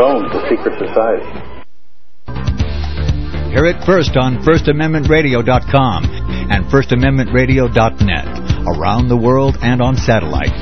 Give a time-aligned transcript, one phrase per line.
[0.00, 1.26] own, the secret society.
[3.50, 6.04] Hear it first on FirstAmendmentRadio.com
[6.50, 8.50] and FirstAmendmentRadio.net.
[8.76, 10.52] Around the world and on satellite.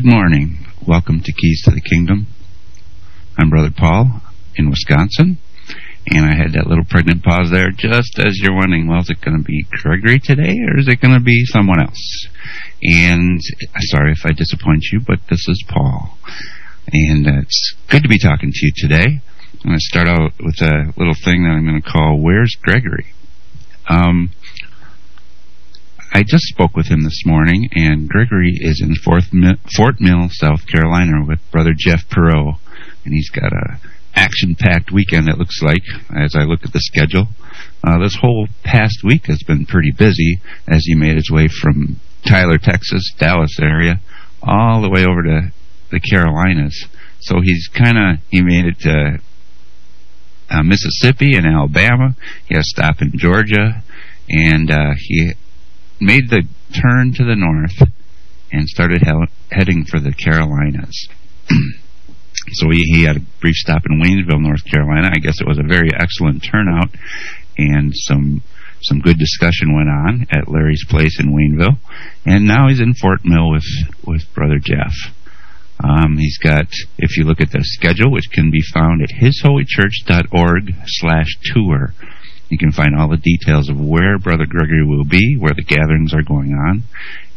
[0.00, 0.64] Good morning.
[0.88, 2.26] Welcome to Keys to the Kingdom.
[3.36, 4.22] I'm Brother Paul
[4.56, 5.36] in Wisconsin,
[6.06, 9.20] and I had that little pregnant pause there just as you're wondering, well, is it
[9.20, 12.28] going to be Gregory today or is it going to be someone else?
[12.82, 13.42] And
[13.92, 16.16] sorry if I disappoint you, but this is Paul.
[16.90, 19.20] And uh, it's good to be talking to you today.
[19.52, 22.56] I'm going to start out with a little thing that I'm going to call Where's
[22.62, 23.12] Gregory?
[23.86, 24.30] Um,
[26.12, 31.24] I just spoke with him this morning, and Gregory is in Fort Mill, South Carolina,
[31.24, 32.58] with Brother Jeff Perot,
[33.04, 33.78] and he's got a
[34.16, 35.28] action-packed weekend.
[35.28, 37.28] It looks like as I look at the schedule.
[37.84, 42.00] Uh, this whole past week has been pretty busy as he made his way from
[42.26, 44.00] Tyler, Texas, Dallas area,
[44.42, 45.52] all the way over to
[45.92, 46.86] the Carolinas.
[47.20, 49.20] So he's kind of he made it to
[50.50, 52.16] uh, Mississippi and Alabama.
[52.46, 53.84] He has stop in Georgia,
[54.28, 55.34] and uh, he
[56.00, 57.76] made the turn to the north
[58.52, 61.08] and started he- heading for the Carolinas.
[62.52, 65.10] so he, he had a brief stop in Waynesville, North Carolina.
[65.12, 66.90] I guess it was a very excellent turnout,
[67.56, 68.42] and some
[68.82, 71.76] some good discussion went on at Larry's place in Waynesville.
[72.24, 73.66] And now he's in Fort Mill with
[74.06, 74.94] with Brother Jeff.
[75.82, 76.66] Um, he's got,
[76.98, 81.94] if you look at the schedule, which can be found at hisholychurch.org slash tour,
[82.50, 86.12] you can find all the details of where Brother Gregory will be, where the gatherings
[86.12, 86.82] are going on.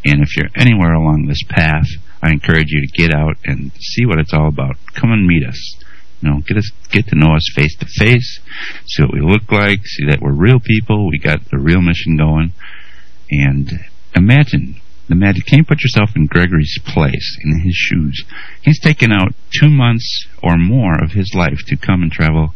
[0.06, 1.88] And if you're anywhere along this path,
[2.22, 4.76] I encourage you to get out and see what it's all about.
[4.96, 5.76] Come and meet us.
[6.22, 8.40] You know, get us get to know us face to face,
[8.88, 12.18] see what we look like, see that we're real people, we got the real mission
[12.18, 12.54] going.
[13.30, 13.70] And
[14.16, 18.24] imagine Imagine, can you put yourself in Gregory's place, in his shoes?
[18.62, 22.54] He's taken out two months or more of his life to come and travel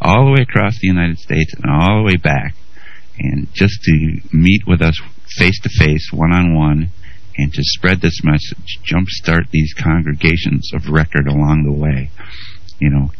[0.00, 2.54] all the way across the United States and all the way back,
[3.18, 4.98] and just to meet with us
[5.36, 6.90] face to face, one on one,
[7.36, 12.10] and to spread this message, jumpstart these congregations of record along the way.
[12.80, 13.10] You know,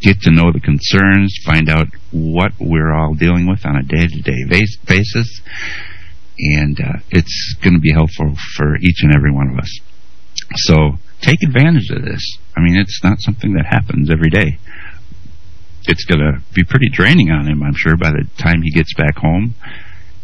[0.00, 4.06] get to know the concerns, find out what we're all dealing with on a day
[4.06, 4.44] to day
[4.84, 5.40] basis
[6.38, 9.80] and uh, it's going to be helpful for each and every one of us.
[10.54, 12.22] So take advantage of this.
[12.56, 14.58] I mean, it's not something that happens every day.
[15.88, 18.92] It's going to be pretty draining on him, I'm sure, by the time he gets
[18.94, 19.54] back home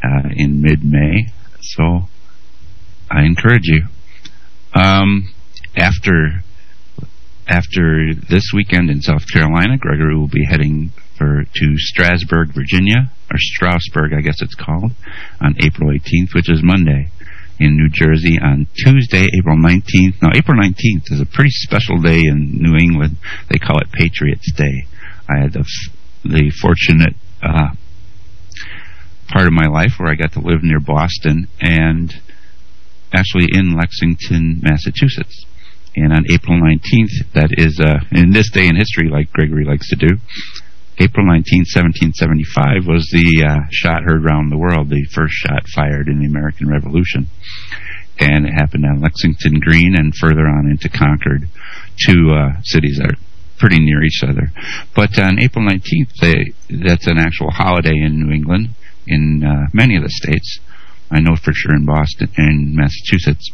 [0.05, 1.33] uh, in mid-May.
[1.61, 2.09] So
[3.11, 3.87] I encourage you.
[4.75, 5.33] Um,
[5.77, 6.43] after
[7.47, 13.37] after this weekend in South Carolina, Gregory will be heading for to Strasburg, Virginia, or
[13.39, 14.93] Strasburg, I guess it's called,
[15.41, 17.11] on April 18th, which is Monday,
[17.59, 20.21] in New Jersey on Tuesday, April 19th.
[20.23, 23.17] Now, April 19th is a pretty special day in New England.
[23.51, 24.87] They call it Patriots Day.
[25.29, 25.65] I had the
[26.25, 27.69] the fortunate uh,
[29.29, 32.13] part of my life where I got to live near Boston and
[33.13, 35.45] actually in Lexington, Massachusetts.
[35.97, 39.89] And on April 19th, that is uh, in this day in history, like Gregory likes
[39.91, 40.19] to do,
[40.99, 46.07] April 19, 1775 was the uh, shot heard around the world, the first shot fired
[46.07, 47.27] in the American Revolution.
[48.19, 51.51] And it happened on Lexington Green and further on into Concord,
[51.99, 53.24] two uh, cities that are
[53.59, 54.51] pretty near each other.
[54.95, 58.71] But on April 19th, they, that's an actual holiday in New England,
[59.07, 60.61] in uh, many of the states.
[61.11, 63.51] I know for sure in Boston and Massachusetts.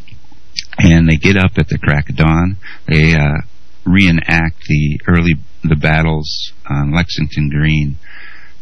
[0.79, 2.57] And they get up at the crack of dawn.
[2.87, 3.43] They uh,
[3.85, 7.97] reenact the early the battles on Lexington Green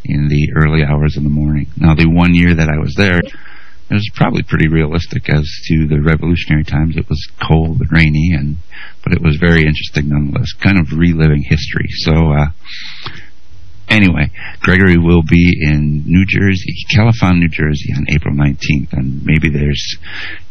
[0.04, 1.68] in the early hours of the morning.
[1.76, 3.20] Now, the one year that I was there,
[3.90, 6.96] it was probably pretty realistic as to the revolutionary times.
[6.96, 8.56] It was cold and rainy, and
[9.02, 11.88] but it was very interesting nonetheless, kind of reliving history.
[12.04, 12.48] So, uh,
[13.88, 14.30] anyway,
[14.60, 19.96] Gregory will be in New Jersey, Califon, New Jersey on April 19th, and maybe there's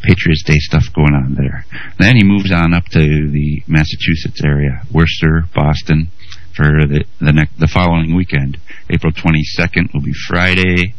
[0.02, 1.66] Patriots Day stuff going on there.
[2.00, 6.10] Then he moves on up to the Massachusetts area, Worcester, Boston,
[6.56, 8.58] for the the, the following weekend.
[8.90, 10.96] April 22nd will be Friday,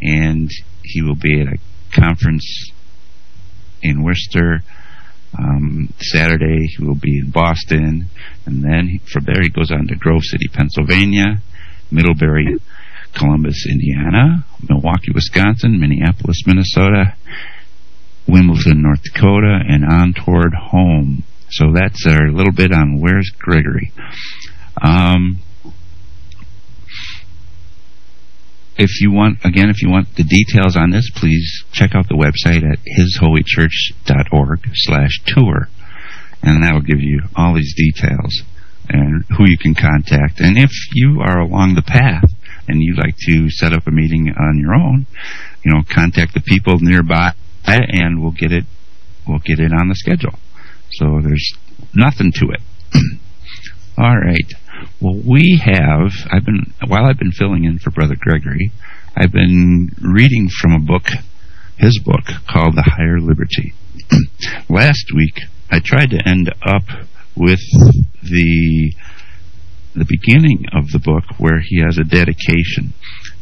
[0.00, 0.50] and
[0.86, 1.58] he will be at a
[1.94, 2.70] conference
[3.82, 4.62] in Worcester.
[5.38, 8.08] Um, Saturday he will be in Boston,
[8.46, 11.42] and then he, from there he goes on to Grove City, Pennsylvania,
[11.90, 12.56] Middlebury,
[13.14, 17.14] Columbus, Indiana, Milwaukee, Wisconsin, Minneapolis, Minnesota,
[18.28, 21.24] Wimbledon, North Dakota, and on toward home.
[21.50, 23.92] So that's a little bit on where's Gregory.
[24.82, 25.40] Um,
[28.78, 32.14] if you want, again, if you want the details on this, please check out the
[32.14, 35.68] website at hisholychurch.org slash tour.
[36.42, 38.42] And that will give you all these details
[38.88, 40.40] and who you can contact.
[40.40, 42.30] And if you are along the path
[42.68, 45.06] and you'd like to set up a meeting on your own,
[45.64, 47.32] you know, contact the people nearby
[47.66, 48.64] and we'll get it,
[49.26, 50.38] we'll get it on the schedule.
[50.92, 51.54] So there's
[51.94, 52.60] nothing to it.
[53.98, 54.52] all right.
[54.98, 58.72] Well, we have, I've been, while I've been filling in for Brother Gregory,
[59.14, 61.08] I've been reading from a book,
[61.76, 63.74] his book, called The Higher Liberty.
[64.70, 65.40] Last week,
[65.70, 66.84] I tried to end up
[67.36, 67.60] with
[68.22, 68.92] the
[69.94, 72.92] the beginning of the book where he has a dedication.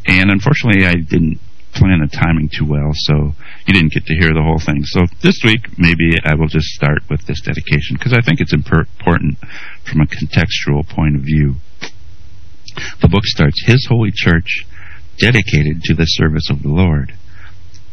[0.07, 1.41] And unfortunately, I didn't
[1.73, 3.35] plan the timing too well, so
[3.67, 4.85] you didn't get to hear the whole thing.
[4.85, 8.53] So this week, maybe I will just start with this dedication because I think it's
[8.53, 9.39] important
[9.85, 11.57] from a contextual point of view.
[13.01, 14.67] The book starts His Holy Church,
[15.19, 17.15] dedicated to the service of the Lord.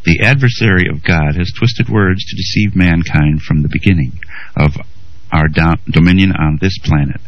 [0.03, 4.19] The adversary of God has twisted words to deceive mankind from the beginning
[4.57, 4.71] of
[5.31, 7.21] our do- dominion on this planet.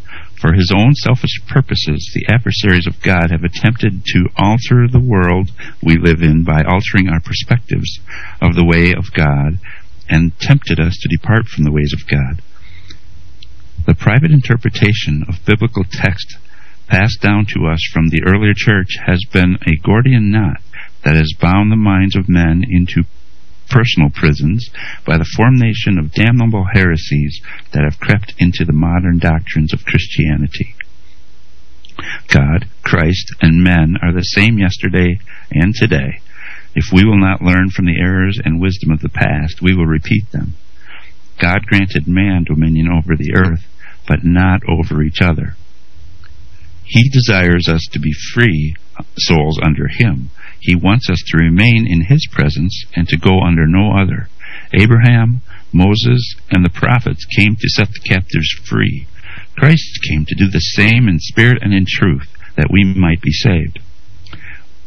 [0.44, 5.51] For his own selfish purposes, the adversaries of God have attempted to alter the world
[5.81, 8.01] we live in by altering our perspectives
[8.42, 9.57] of the way of God
[10.10, 12.42] and tempted us to depart from the ways of God.
[13.86, 16.36] The private interpretation of biblical text
[16.90, 20.60] passed down to us from the earlier church has been a Gordian knot
[21.06, 23.06] that has bound the minds of men into
[23.73, 24.69] personal prisons
[25.05, 27.41] by the formation of damnable heresies
[27.73, 30.75] that have crept into the modern doctrines of Christianity.
[32.27, 35.19] God, Christ, and men are the same yesterday
[35.51, 36.21] and today.
[36.75, 39.85] If we will not learn from the errors and wisdom of the past, we will
[39.85, 40.53] repeat them.
[41.41, 43.65] God granted man dominion over the earth,
[44.07, 45.55] but not over each other.
[46.85, 48.75] He desires us to be free
[49.17, 50.29] souls under Him,
[50.63, 54.30] he wants us to remain in His presence and to go under no other.
[54.74, 55.42] Abraham,
[55.74, 59.06] Moses, and the prophets came to set the captives free.
[59.57, 63.33] Christ came to do the same in spirit and in truth, that we might be
[63.33, 63.80] saved.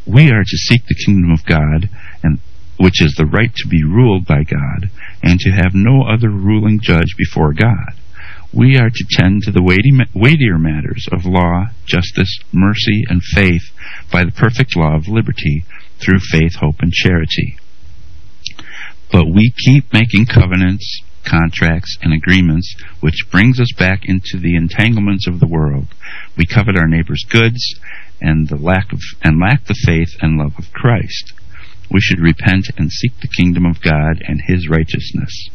[0.07, 1.91] We are to seek the kingdom of God,
[2.23, 2.39] and
[2.77, 4.89] which is the right to be ruled by God,
[5.21, 7.93] and to have no other ruling judge before God
[8.57, 13.61] we are to tend to the weighty, weightier matters of law, justice, mercy, and faith
[14.11, 15.63] by the perfect law of liberty
[15.99, 17.59] through faith, hope, and charity.
[19.11, 25.27] But we keep making covenants, contracts, and agreements, which brings us back into the entanglements
[25.27, 25.93] of the world.
[26.35, 27.61] We covet our neighbor's goods
[28.19, 31.31] and the lack of and lack the faith and love of Christ.
[31.91, 35.49] We should repent and seek the kingdom of God and his righteousness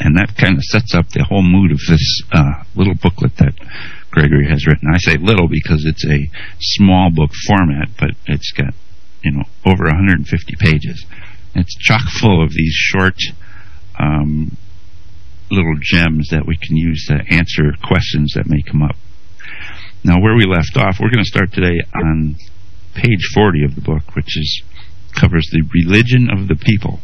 [0.00, 3.54] and that kind of sets up the whole mood of this uh, little booklet that
[4.10, 4.88] Gregory has written.
[4.92, 6.30] I say little because it's a
[6.60, 8.74] small book format, but it's got
[9.22, 11.04] you know over 150 pages.
[11.54, 13.16] It's chock full of these short
[13.98, 14.56] um,
[15.50, 18.96] little gems that we can use to answer questions that may come up.
[20.04, 22.36] Now, where we left off, we're going to start today on
[22.94, 24.62] page 40 of the book, which is
[25.18, 27.00] covers the religion of the people.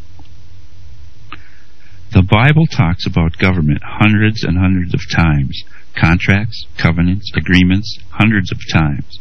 [2.13, 5.65] The Bible talks about government hundreds and hundreds of times.
[5.97, 9.19] Contracts, covenants, agreements, hundreds of times.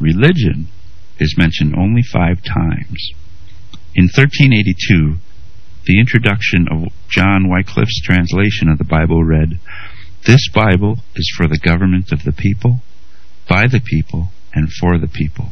[0.00, 0.68] Religion
[1.18, 3.12] is mentioned only five times.
[3.94, 5.16] In 1382,
[5.84, 9.60] the introduction of John Wycliffe's translation of the Bible read,
[10.24, 12.80] This Bible is for the government of the people,
[13.50, 15.50] by the people, and for the people.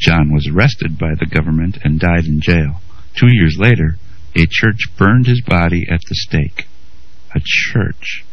[0.00, 2.80] John was arrested by the government and died in jail.
[3.14, 3.98] Two years later,
[4.34, 6.66] a church burned his body at the stake.
[7.34, 8.24] A church.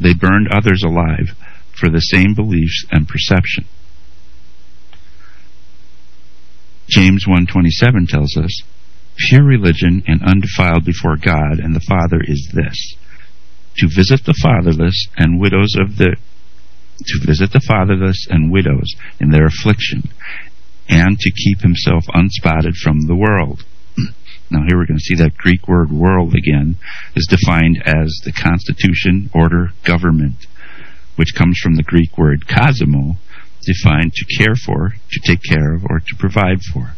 [0.00, 1.34] They burned others alive
[1.72, 3.64] for the same beliefs and perception.
[6.88, 8.62] James 1:27 tells us,
[9.16, 12.94] "Pure religion and undefiled before God and the Father is this:
[13.78, 16.16] to visit the fatherless and widows of the
[17.06, 20.02] to visit the fatherless and widows in their affliction,
[20.88, 23.64] and to keep himself unspotted from the world.
[24.50, 26.76] Now, here we're going to see that Greek word world again
[27.16, 30.46] is defined as the constitution, order, government,
[31.16, 33.16] which comes from the Greek word kosmo,
[33.64, 36.94] defined to care for, to take care of, or to provide for.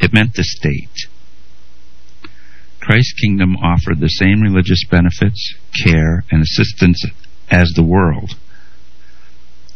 [0.00, 1.08] It meant the state.
[2.80, 7.04] Christ's kingdom offered the same religious benefits, care, and assistance
[7.48, 8.32] as the world.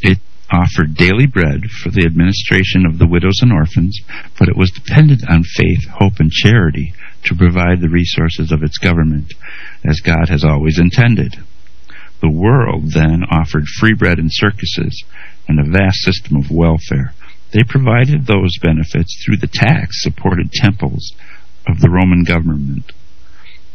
[0.00, 0.18] It
[0.50, 3.98] offered daily bread for the administration of the widows and orphans,
[4.38, 6.92] but it was dependent on faith, hope, and charity
[7.24, 9.34] to provide the resources of its government,
[9.84, 11.36] as God has always intended.
[12.22, 15.04] The world then offered free bread and circuses
[15.48, 17.12] and a vast system of welfare.
[17.52, 21.12] They provided those benefits through the tax supported temples
[21.66, 22.92] of the Roman government.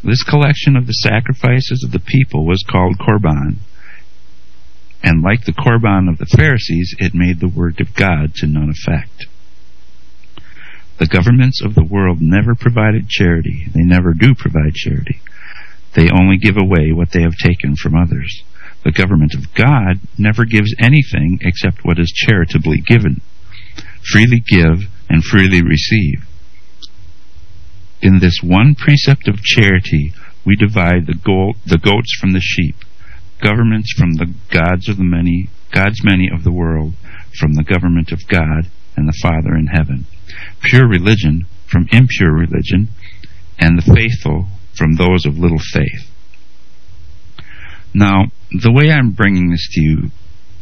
[0.04, 3.58] This collection of the sacrifices of the people was called Korban,
[5.03, 8.70] and like the Korban of the Pharisees, it made the word of God to none
[8.70, 9.25] effect.
[11.00, 13.65] The governments of the world never provided charity.
[13.74, 15.20] They never do provide charity.
[15.96, 18.43] They only give away what they have taken from others.
[18.84, 23.22] The government of God never gives anything except what is charitably given.
[24.12, 26.25] Freely give and freely receive.
[28.01, 30.13] In this one precept of charity,
[30.46, 32.75] we divide the, go- the goats from the sheep,
[33.41, 36.93] governments from the gods of the many, gods many of the world,
[37.39, 40.05] from the government of God and the Father in heaven,
[40.63, 42.89] pure religion from impure religion,
[43.57, 46.10] and the faithful from those of little faith.
[47.93, 49.98] Now, the way I'm bringing this to you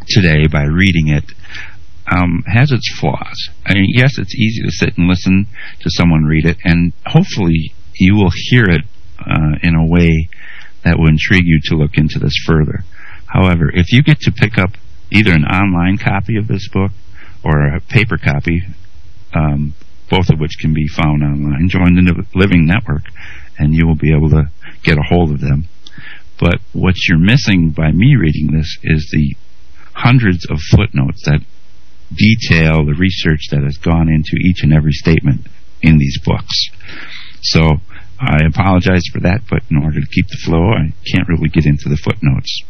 [0.07, 1.25] today by reading it
[2.11, 3.49] um, has its flaws.
[3.65, 5.47] I mean, yes, it's easy to sit and listen
[5.81, 8.81] to someone read it, and hopefully you will hear it
[9.19, 10.29] uh, in a way
[10.83, 12.83] that will intrigue you to look into this further.
[13.27, 14.71] However, if you get to pick up
[15.11, 16.91] either an online copy of this book
[17.43, 18.63] or a paper copy,
[19.33, 19.73] um,
[20.09, 23.03] both of which can be found online, join the Living Network,
[23.57, 24.49] and you will be able to
[24.83, 25.67] get a hold of them.
[26.39, 29.35] But what you're missing by me reading this is the
[29.93, 31.41] hundreds of footnotes that
[32.13, 35.47] detail the research that has gone into each and every statement
[35.81, 36.69] in these books.
[37.41, 37.77] So
[38.19, 41.65] I apologize for that, but in order to keep the flow, I can't really get
[41.65, 42.63] into the footnotes.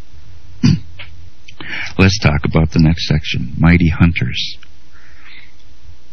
[1.98, 4.58] Let's talk about the next section mighty hunters.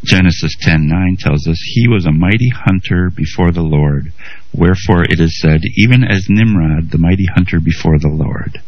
[0.05, 4.12] Genesis 10:9 tells us he was a mighty hunter before the Lord.
[4.55, 8.62] Wherefore it is said, even as Nimrod, the mighty hunter before the Lord.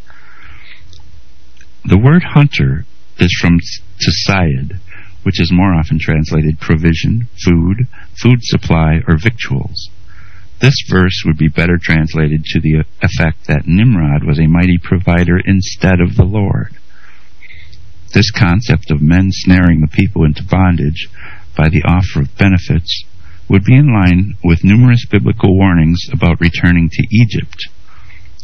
[1.84, 2.84] The word hunter
[3.18, 3.58] is from
[4.00, 4.80] tsayid,
[5.22, 7.86] which is more often translated provision, food,
[8.20, 9.90] food supply, or victuals.
[10.60, 15.38] This verse would be better translated to the effect that Nimrod was a mighty provider
[15.38, 16.76] instead of the Lord.
[18.12, 21.08] This concept of men snaring the people into bondage
[21.56, 23.04] by the offer of benefits
[23.48, 27.68] would be in line with numerous biblical warnings about returning to Egypt.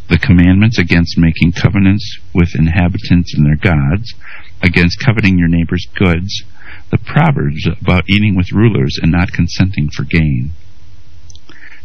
[0.09, 4.14] The commandments against making covenants with inhabitants and their gods,
[4.62, 6.44] against coveting your neighbor's goods,
[6.90, 10.52] the proverbs about eating with rulers and not consenting for gain,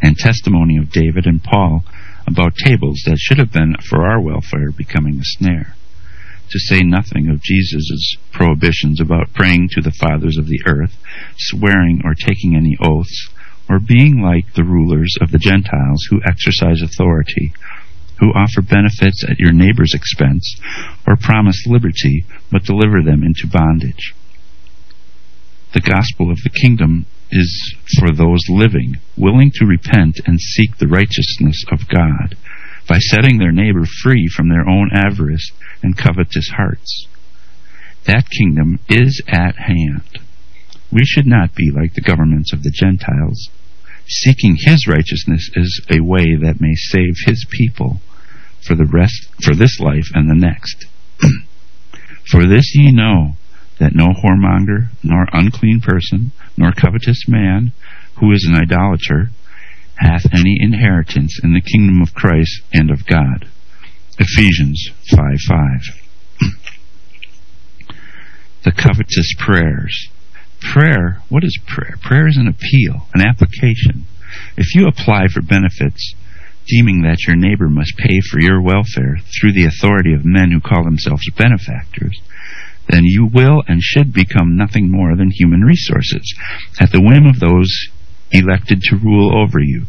[0.01, 1.83] and testimony of David and Paul
[2.27, 5.75] about tables that should have been for our welfare becoming a snare
[6.49, 10.97] to say nothing of Jesus' prohibitions about praying to the fathers of the earth,
[11.37, 13.29] swearing or taking any oaths,
[13.69, 17.53] or being like the rulers of the Gentiles who exercise authority,
[18.19, 20.59] who offer benefits at your neighbor's expense,
[21.05, 24.15] or promise liberty but deliver them into bondage.
[25.73, 30.88] The gospel of the kingdom is for those living, willing to repent and seek the
[30.88, 32.36] righteousness of God
[32.88, 35.51] by setting their neighbor free from their own avarice
[35.83, 37.07] and covetous hearts.
[38.05, 40.19] That kingdom is at hand.
[40.91, 43.50] We should not be like the governments of the Gentiles.
[44.07, 48.01] Seeking his righteousness is a way that may save his people
[48.65, 50.86] for the rest for this life and the next.
[52.31, 53.36] for this ye know
[53.79, 57.71] that no whoremonger, nor unclean person, nor covetous man,
[58.19, 59.31] who is an idolater,
[59.95, 63.47] hath any inheritance in the kingdom of Christ and of God.
[64.19, 65.57] Ephesians 5 5.
[68.63, 70.09] the covetous prayers.
[70.59, 71.97] Prayer, what is prayer?
[72.01, 74.05] Prayer is an appeal, an application.
[74.57, 76.13] If you apply for benefits,
[76.67, 80.59] deeming that your neighbor must pay for your welfare through the authority of men who
[80.59, 82.19] call themselves benefactors,
[82.89, 86.34] then you will and should become nothing more than human resources,
[86.81, 87.69] at the whim of those
[88.31, 89.86] elected to rule over you.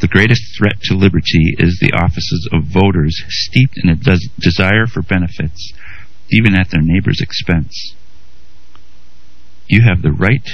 [0.00, 4.86] The greatest threat to liberty is the offices of voters steeped in a des- desire
[4.86, 5.72] for benefits
[6.30, 7.94] even at their neighbor's expense.
[9.68, 10.46] You have the right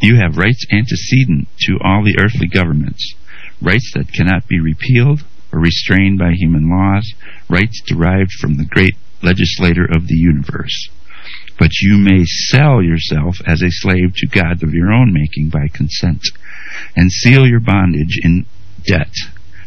[0.00, 3.14] you have rights antecedent to all the earthly governments,
[3.60, 7.14] rights that cannot be repealed or restrained by human laws,
[7.48, 10.88] rights derived from the great legislator of the universe.
[11.58, 15.66] But you may sell yourself as a slave to God of your own making by
[15.72, 16.22] consent,
[16.94, 18.46] and seal your bondage in
[18.86, 19.12] debt.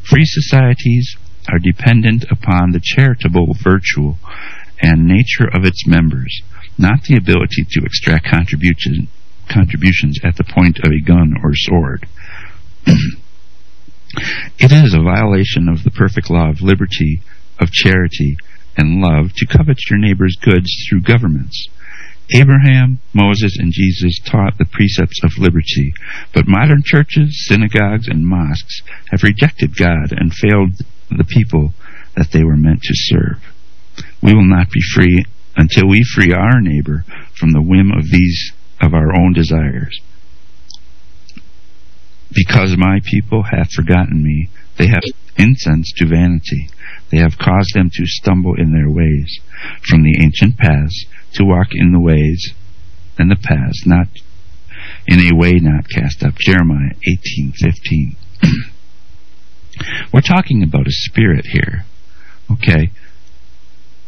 [0.04, 1.18] Free societies
[1.50, 4.16] are dependent upon the charitable virtue
[4.82, 6.42] and nature of its members,
[6.78, 9.08] not the ability to extract contribution,
[9.50, 12.08] contributions at the point of a gun or sword.
[12.86, 17.22] it is a violation of the perfect law of liberty,
[17.60, 18.38] of charity,
[18.78, 21.68] and love to covet your neighbor's goods through governments.
[22.34, 25.94] Abraham, Moses, and Jesus taught the precepts of liberty,
[26.34, 31.74] but modern churches, synagogues, and mosques have rejected God and failed the people
[32.16, 33.44] that they were meant to serve.
[34.22, 35.26] We will not be free
[35.58, 37.04] until we free our neighbor
[37.38, 40.00] from the whim of these of our own desires.
[42.34, 45.04] Because my people have forgotten me, they have
[45.38, 46.70] incense to vanity.
[47.12, 49.40] They have caused them to stumble in their ways,
[49.84, 52.54] from the ancient paths to walk in the ways
[53.18, 54.08] and the paths, not
[55.08, 56.36] in a way not cast up.
[56.40, 58.16] Jeremiah eighteen fifteen.
[60.14, 61.86] We're talking about a spirit here.
[62.52, 62.92] Okay.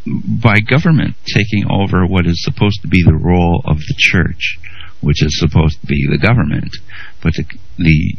[0.05, 4.59] By government taking over what is supposed to be the role of the church,
[5.01, 6.71] which is supposed to be the government,
[7.21, 7.45] but the,
[7.77, 8.15] the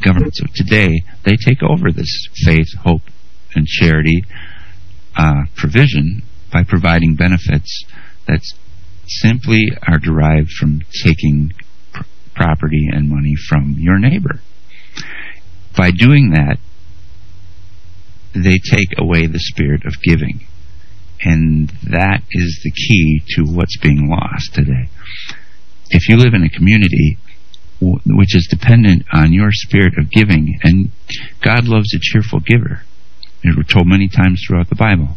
[0.00, 3.02] governments of today, they take over this faith, hope,
[3.56, 4.24] and charity
[5.16, 7.84] uh, provision by providing benefits
[8.26, 8.40] that
[9.06, 11.52] simply are derived from taking
[11.92, 12.04] pr-
[12.34, 14.40] property and money from your neighbor.
[15.76, 16.58] By doing that,
[18.34, 20.46] they take away the spirit of giving.
[21.22, 24.88] And that is the key to what's being lost today.
[25.90, 27.18] If you live in a community
[27.80, 30.90] which is dependent on your spirit of giving, and
[31.42, 32.82] God loves a cheerful giver,
[33.44, 35.16] as we're told many times throughout the Bible,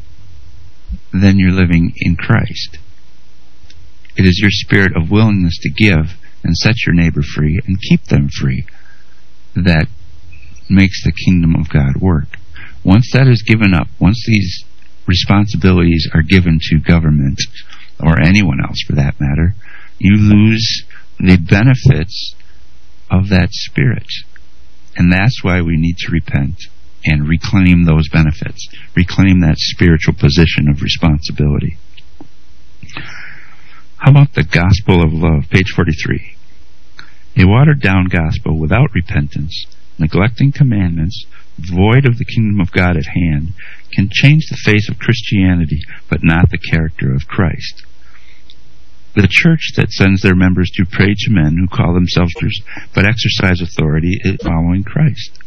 [1.14, 2.78] then you're living in Christ.
[4.18, 8.06] It is your spirit of willingness to give and set your neighbor free and keep
[8.06, 8.66] them free
[9.56, 9.88] that
[10.70, 12.38] makes the kingdom of God work.
[12.84, 14.64] Once that is given up, once these
[15.08, 17.40] responsibilities are given to government,
[18.00, 19.56] or anyone else for that matter,
[20.00, 20.84] you lose
[21.20, 22.36] the benefits
[23.10, 24.08] of that spirit.
[24.96, 26.56] And that's why we need to repent
[27.06, 31.78] and reclaim those benefits, reclaim that spiritual position of responsibility.
[33.98, 35.50] How about the gospel of love?
[35.50, 36.36] Page 43.
[37.38, 39.66] A watered down gospel without repentance,
[39.98, 41.26] neglecting commandments,
[41.58, 43.54] void of the kingdom of God at hand,
[43.94, 47.86] can change the face of Christianity, but not the character of Christ.
[49.16, 52.34] The church that sends their members to pray to men who call themselves
[52.94, 55.40] but exercise authority is following Christ.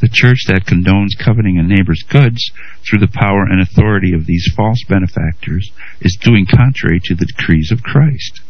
[0.00, 2.50] The church that condones coveting a neighbor's goods
[2.84, 7.70] through the power and authority of these false benefactors is doing contrary to the decrees
[7.72, 8.40] of Christ.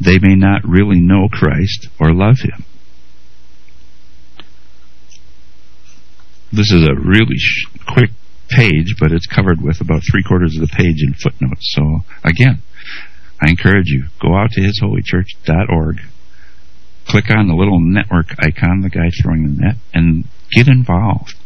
[0.00, 2.64] They may not really know Christ or love Him.
[6.52, 7.36] This is a really
[7.86, 8.10] quick
[8.48, 11.72] page, but it's covered with about three quarters of the page in footnotes.
[11.72, 12.62] So, again,
[13.40, 16.00] I encourage you, go out to hisholychurch.org,
[17.12, 21.36] click on the little network icon, the guy throwing the net, and get involved.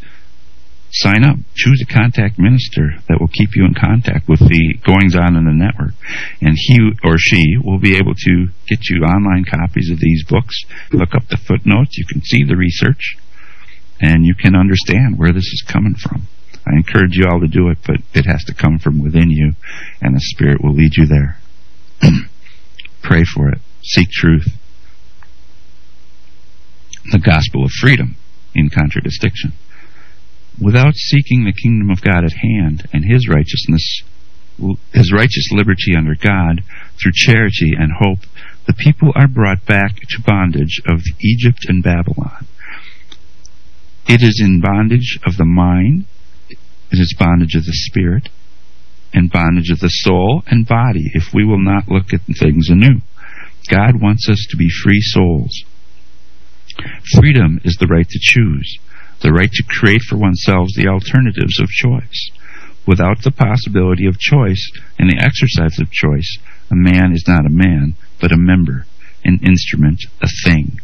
[0.92, 1.36] Sign up.
[1.56, 5.44] Choose a contact minister that will keep you in contact with the goings on in
[5.44, 5.98] the network.
[6.40, 8.34] And he or she will be able to
[8.70, 10.54] get you online copies of these books.
[10.92, 11.98] Look up the footnotes.
[11.98, 13.18] You can see the research
[14.00, 16.28] and you can understand where this is coming from.
[16.66, 19.54] I encourage you all to do it, but it has to come from within you,
[20.00, 21.38] and the Spirit will lead you there.
[23.02, 23.58] Pray for it.
[23.82, 24.48] Seek truth.
[27.12, 28.16] The gospel of freedom
[28.54, 29.52] in contradistinction.
[30.60, 34.02] Without seeking the kingdom of God at hand and His righteousness,
[34.92, 36.62] His righteous liberty under God,
[37.00, 38.20] through charity and hope,
[38.66, 42.46] the people are brought back to bondage of Egypt and Babylon.
[44.08, 46.06] It is in bondage of the mind,
[46.48, 46.58] it
[46.98, 48.28] is bondage of the spirit,
[49.12, 53.00] and bondage of the soul and body if we will not look at things anew.
[53.70, 55.64] God wants us to be free souls.
[57.14, 58.78] Freedom is the right to choose,
[59.20, 62.30] the right to create for oneself the alternatives of choice.
[62.86, 66.38] Without the possibility of choice and the exercise of choice,
[66.70, 68.86] a man is not a man, but a member,
[69.24, 70.78] an instrument, a thing.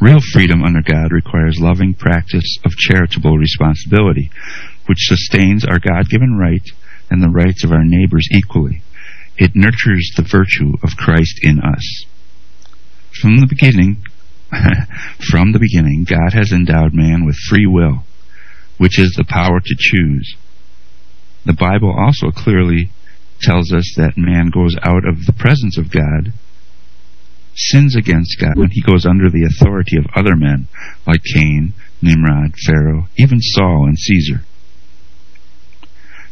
[0.00, 4.30] Real freedom under God requires loving practice of charitable responsibility,
[4.86, 6.64] which sustains our God given right
[7.10, 8.82] and the rights of our neighbors equally.
[9.36, 12.04] It nurtures the virtue of Christ in us.
[13.20, 14.04] From the beginning,
[15.30, 18.04] from the beginning, God has endowed man with free will,
[18.78, 20.36] which is the power to choose.
[21.44, 22.90] The Bible also clearly
[23.40, 26.32] tells us that man goes out of the presence of God,
[27.54, 30.68] sins against God when he goes under the authority of other men
[31.06, 34.42] like Cain, Nimrod, Pharaoh, even Saul and Caesar.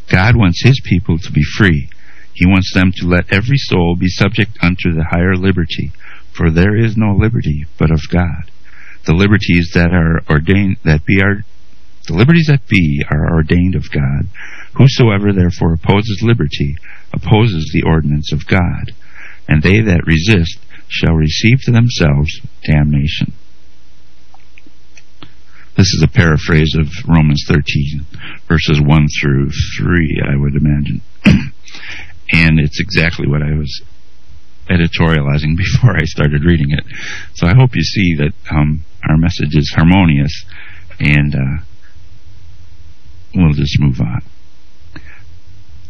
[0.09, 1.89] God wants his people to be free.
[2.33, 5.91] He wants them to let every soul be subject unto the higher liberty,
[6.37, 8.51] for there is no liberty but of God.
[9.05, 11.43] The liberties that are ordained that be are
[12.07, 14.29] the liberties that be are ordained of God.
[14.75, 16.77] Whosoever therefore opposes liberty
[17.13, 18.93] opposes the ordinance of God,
[19.47, 23.33] and they that resist shall receive to themselves damnation.
[25.75, 28.05] This is a paraphrase of Romans 13,
[28.47, 31.01] verses 1 through 3, I would imagine.
[32.31, 33.83] and it's exactly what I was
[34.69, 36.83] editorializing before I started reading it.
[37.35, 40.45] So I hope you see that um, our message is harmonious,
[40.99, 41.63] and uh,
[43.35, 44.21] we'll just move on.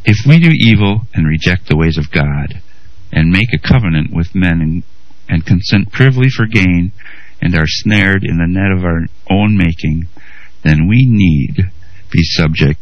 [0.06, 2.62] If we do evil and reject the ways of God,
[3.12, 4.84] and make a covenant with men and,
[5.30, 6.92] and consent privily for gain,
[7.42, 10.08] and are snared in the net of our own making,
[10.64, 11.72] then we need
[12.12, 12.82] be subject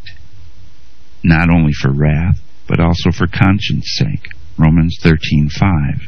[1.24, 4.35] not only for wrath, but also for conscience sake.
[4.58, 6.08] Romans 13:5.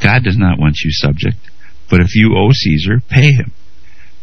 [0.00, 1.38] God does not want you subject,
[1.88, 3.52] but if you owe Caesar, pay him.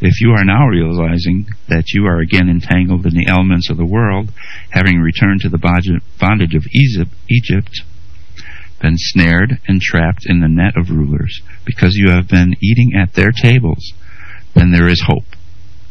[0.01, 3.85] If you are now realizing that you are again entangled in the elements of the
[3.85, 4.31] world,
[4.71, 5.59] having returned to the
[6.19, 6.67] bondage of
[7.29, 7.81] Egypt,
[8.81, 13.13] been snared and trapped in the net of rulers, because you have been eating at
[13.13, 13.93] their tables,
[14.55, 15.35] then there is hope,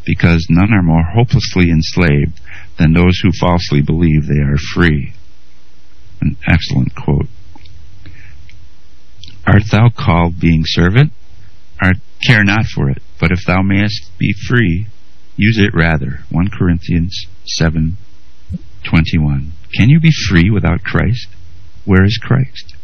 [0.04, 2.40] because none are more hopelessly enslaved
[2.78, 5.12] than those who falsely believe they are free.
[6.20, 7.28] An excellent quote.
[9.46, 11.12] Art thou called being servant?
[11.82, 14.86] Art, care not for it, but if thou mayest be free,
[15.36, 16.24] use it rather.
[16.30, 17.26] 1 Corinthians
[17.58, 19.52] 7:21.
[19.74, 21.28] Can you be free without Christ?
[21.84, 22.74] Where is Christ?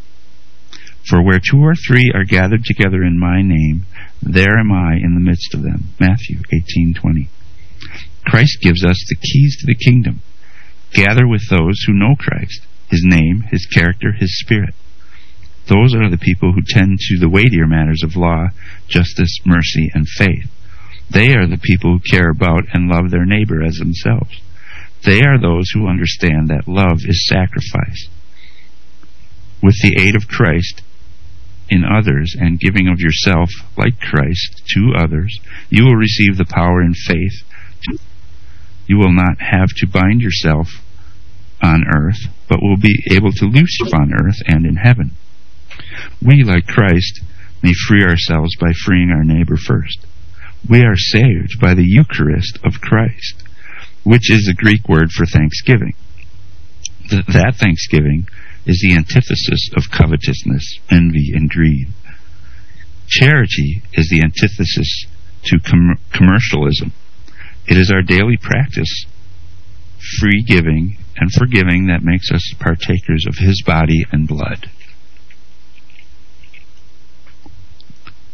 [1.07, 3.87] For where two or three are gathered together in my name,
[4.23, 5.91] there am I in the midst of them.
[6.01, 7.29] Matthew 18:20.
[8.25, 10.23] Christ gives us the keys to the kingdom.
[10.93, 14.75] Gather with those who know Christ, his name, his character, his spirit.
[15.69, 18.49] Those are the people who tend to the weightier matters of law,
[18.89, 20.51] justice, mercy, and faith.
[21.11, 24.41] They are the people who care about and love their neighbor as themselves.
[25.05, 28.09] They are those who understand that love is sacrifice.
[29.63, 30.83] With the aid of Christ,
[31.69, 36.81] in others and giving of yourself, like Christ, to others, you will receive the power
[36.81, 37.43] in faith.
[38.87, 40.69] You will not have to bind yourself
[41.61, 45.13] on earth, but will be able to loose on earth and in heaven.
[46.23, 47.21] We, like Christ,
[47.63, 50.07] may free ourselves by freeing our neighbor first.
[50.69, 53.43] We are saved by the Eucharist of Christ,
[54.05, 55.95] which is the Greek word for thanksgiving.
[57.09, 58.27] Th- that thanksgiving
[58.67, 61.89] is the antithesis of covetousness, envy, and greed.
[63.09, 65.07] Charity is the antithesis
[65.45, 66.93] to com- commercialism.
[67.69, 69.07] It is our daily practice,
[70.19, 74.71] free giving and forgiving, that makes us partakers of His body and blood.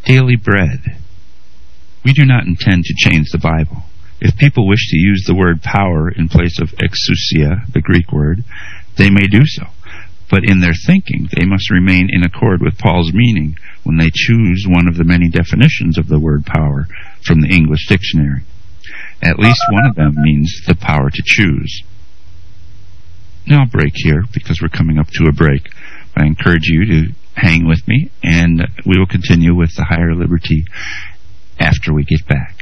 [0.05, 0.97] Daily bread.
[2.03, 3.83] We do not intend to change the Bible.
[4.19, 8.43] If people wish to use the word power in place of exousia, the Greek word,
[8.97, 9.67] they may do so.
[10.29, 14.65] But in their thinking, they must remain in accord with Paul's meaning when they choose
[14.67, 16.87] one of the many definitions of the word power
[17.25, 18.43] from the English dictionary.
[19.21, 21.83] At least one of them means the power to choose.
[23.45, 25.69] Now I'll break here because we're coming up to a break.
[26.15, 30.65] I encourage you to hang with me and we will continue with the higher liberty
[31.59, 32.52] after we get back.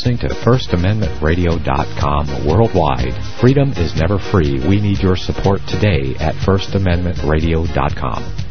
[0.00, 3.12] Listening to FirstAmendmentRadio.com worldwide.
[3.38, 4.58] Freedom is never free.
[4.66, 8.49] We need your support today at FirstAmendmentRadio.com.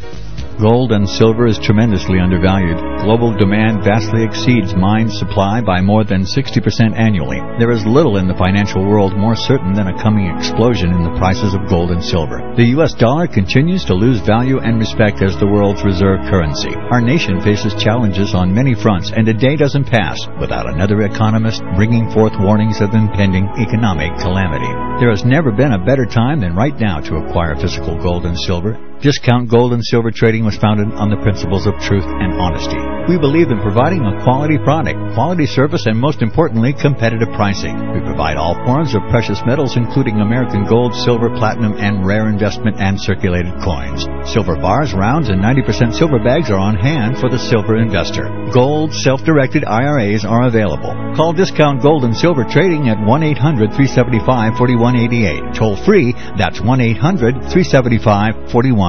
[0.60, 2.76] Gold and silver is tremendously undervalued.
[3.00, 7.40] Global demand vastly exceeds mine supply by more than 60% annually.
[7.58, 11.16] There is little in the financial world more certain than a coming explosion in the
[11.18, 12.44] prices of gold and silver.
[12.58, 16.76] The US dollar continues to lose value and respect as the world's reserve currency.
[16.92, 21.64] Our nation faces challenges on many fronts, and a day doesn't pass without another economist
[21.78, 24.68] bringing forth warnings of impending economic calamity.
[25.00, 28.38] There has never been a better time than right now to acquire physical gold and
[28.38, 28.89] silver.
[29.02, 32.76] Discount Gold and Silver Trading was founded on the principles of truth and honesty.
[33.08, 37.80] We believe in providing a quality product, quality service, and most importantly, competitive pricing.
[37.96, 42.76] We provide all forms of precious metals, including American gold, silver, platinum, and rare investment
[42.78, 44.04] and circulated coins.
[44.28, 48.28] Silver bars, rounds, and 90% silver bags are on hand for the silver investor.
[48.54, 50.92] Gold self-directed IRAs are available.
[51.16, 55.54] Call Discount Gold and Silver Trading at 1-800-375-4188.
[55.56, 58.89] Toll free, that's 1-800-375-4188.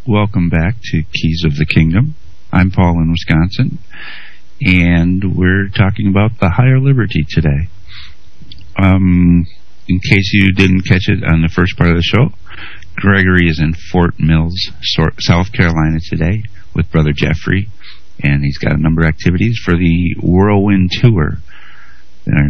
[0.07, 2.15] Welcome back to Keys of the Kingdom.
[2.53, 3.79] I'm Paul in Wisconsin,
[4.61, 7.69] and we're talking about the higher liberty today.
[8.77, 9.47] Um,
[9.88, 12.29] in case you didn't catch it on the first part of the show,
[12.97, 14.55] Gregory is in Fort Mills,
[15.19, 16.43] South Carolina today
[16.77, 17.69] with Brother Jeffrey,
[18.23, 21.38] and he's got a number of activities for the Whirlwind Tour.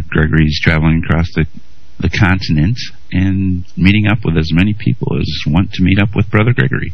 [0.09, 1.45] Gregory's traveling across the
[1.99, 2.77] the continent
[3.13, 6.91] and meeting up with as many people as want to meet up with Brother Gregory.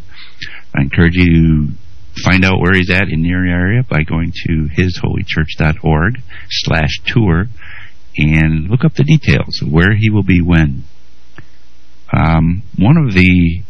[0.76, 1.70] I encourage you
[2.24, 7.46] find out where he's at in your area by going to hisholychurch.org slash tour
[8.18, 10.84] and look up the details of where he will be when.
[12.12, 13.62] Um, one of the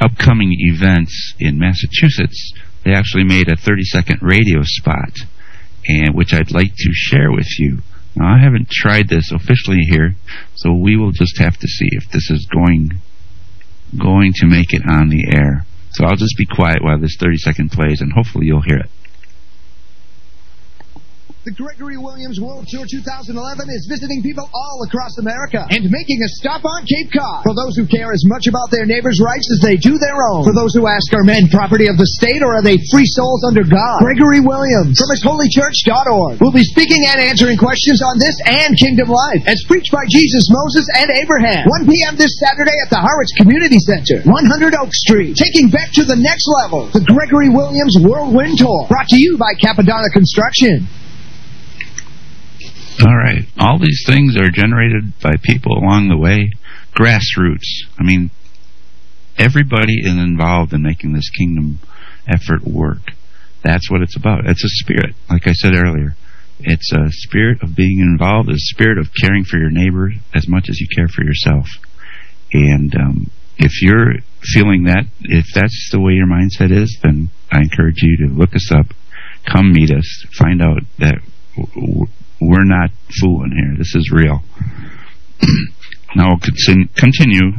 [0.00, 2.52] upcoming events in Massachusetts,
[2.84, 5.12] they actually made a 30-second radio spot,
[5.86, 7.78] and which I'd like to share with you.
[8.16, 10.14] Now, I haven't tried this officially here,
[10.56, 13.00] so we will just have to see if this is going
[13.96, 15.64] going to make it on the air.
[15.94, 18.90] So I'll just be quiet while this 30 second plays, and hopefully you'll hear it.
[21.44, 23.36] The Gregory Williams World Tour 2011
[23.68, 27.44] is visiting people all across America and making a stop on Cape Cod.
[27.44, 30.48] For those who care as much about their neighbors' rights as they do their own.
[30.48, 33.44] For those who ask, are men property of the state or are they free souls
[33.44, 34.00] under God?
[34.00, 39.44] Gregory Williams from hisholychurch.org will be speaking and answering questions on this and Kingdom Life
[39.44, 41.68] as preached by Jesus, Moses, and Abraham.
[41.84, 42.16] 1 p.m.
[42.16, 45.36] this Saturday at the Harwich Community Center, 100 Oak Street.
[45.36, 48.88] Taking back to the next level, the Gregory Williams Whirlwind Tour.
[48.88, 50.88] Brought to you by Capadonna Construction.
[53.00, 53.44] All right.
[53.58, 56.52] All these things are generated by people along the way.
[56.94, 57.90] Grassroots.
[57.98, 58.30] I mean,
[59.36, 61.80] everybody is involved in making this kingdom
[62.28, 63.02] effort work.
[63.62, 64.46] That's what it's about.
[64.46, 66.14] It's a spirit, like I said earlier.
[66.60, 70.66] It's a spirit of being involved, a spirit of caring for your neighbor as much
[70.68, 71.66] as you care for yourself.
[72.52, 77.58] And um, if you're feeling that, if that's the way your mindset is, then I
[77.58, 78.86] encourage you to look us up,
[79.50, 80.06] come meet us,
[80.38, 81.18] find out that
[82.48, 83.74] we're not fooling here.
[83.76, 84.42] This is real.
[86.16, 87.52] now we'll continue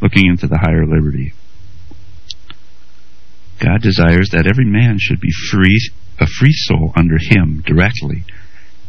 [0.00, 1.32] looking into the higher liberty.
[3.60, 8.24] God desires that every man should be free, a free soul under Him directly,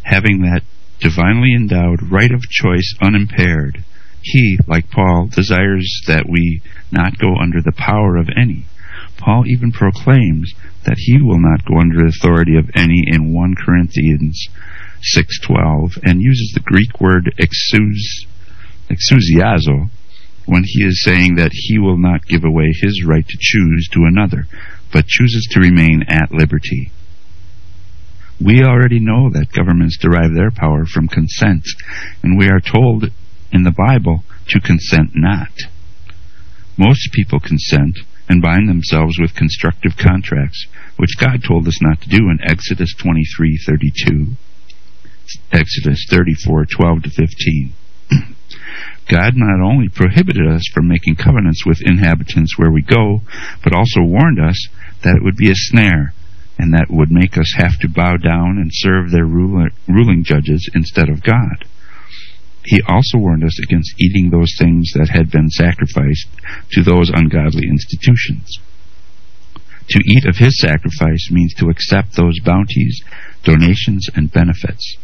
[0.03, 0.63] having that
[0.99, 3.83] divinely endowed right of choice unimpaired.
[4.21, 6.61] He, like Paul, desires that we
[6.91, 8.65] not go under the power of any.
[9.17, 10.53] Paul even proclaims
[10.85, 14.47] that he will not go under the authority of any in 1 Corinthians
[15.03, 18.25] 6:12 and uses the Greek word exous,
[18.89, 19.89] exousiazo
[20.45, 24.05] when he is saying that he will not give away his right to choose to
[24.05, 24.47] another,
[24.91, 26.91] but chooses to remain at liberty.
[28.39, 31.65] We already know that governments derive their power from consent,
[32.21, 33.11] and we are told
[33.51, 35.51] in the Bible to consent not.
[36.77, 40.65] Most people consent and bind themselves with constructive contracts,
[40.97, 44.35] which God told us not to do in Exodus 23:32,
[45.51, 47.73] Exodus 34:12 to 15.
[49.09, 53.21] God not only prohibited us from making covenants with inhabitants where we go,
[53.63, 54.67] but also warned us
[55.01, 56.13] that it would be a snare
[56.57, 60.69] and that would make us have to bow down and serve their ruler, ruling judges
[60.73, 61.65] instead of God.
[62.65, 66.27] He also warned us against eating those things that had been sacrificed
[66.71, 68.59] to those ungodly institutions.
[69.89, 73.03] To eat of his sacrifice means to accept those bounties,
[73.43, 74.95] donations, and benefits.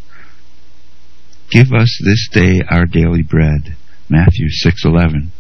[1.52, 3.76] Give us this day our daily bread.
[4.08, 5.32] Matthew 6:11.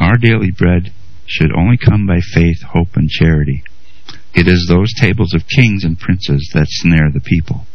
[0.00, 0.92] Our daily bread
[1.26, 3.62] should only come by faith, hope, and charity.
[4.34, 7.66] It is those tables of kings and princes that snare the people.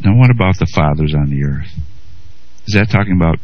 [0.00, 1.72] Now, what about the fathers on the earth?
[2.66, 3.38] Is that talking about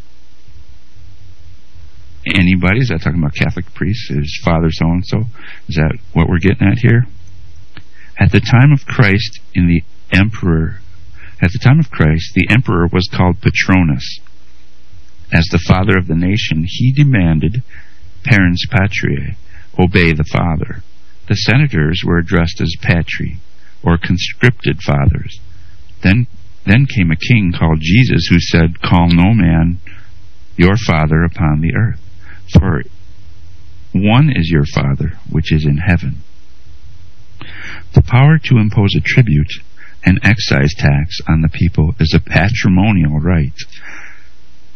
[2.26, 2.80] anybody?
[2.80, 4.10] Is that talking about Catholic priests?
[4.10, 5.20] Is Father so and so?
[5.68, 7.06] Is that what we're getting at here?
[8.18, 10.80] At the time of Christ, in the emperor,
[11.40, 14.20] at the time of Christ, the emperor was called Patronus.
[15.32, 17.62] As the father of the nation, he demanded
[18.22, 19.36] parens patriae,
[19.78, 20.82] obey the father.
[21.28, 23.40] The senators were addressed as patri,
[23.82, 25.40] or conscripted fathers.
[26.02, 26.26] Then
[26.64, 29.78] then came a king called Jesus who said, Call no man
[30.56, 32.00] your father upon the earth,
[32.52, 32.82] for
[33.92, 36.22] one is your father which is in heaven.
[37.94, 39.50] The power to impose a tribute
[40.04, 43.54] and excise tax on the people is a patrimonial right.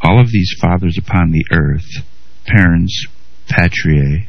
[0.03, 2.05] All of these fathers upon the earth,
[2.47, 3.07] parents,
[3.49, 4.27] patriae,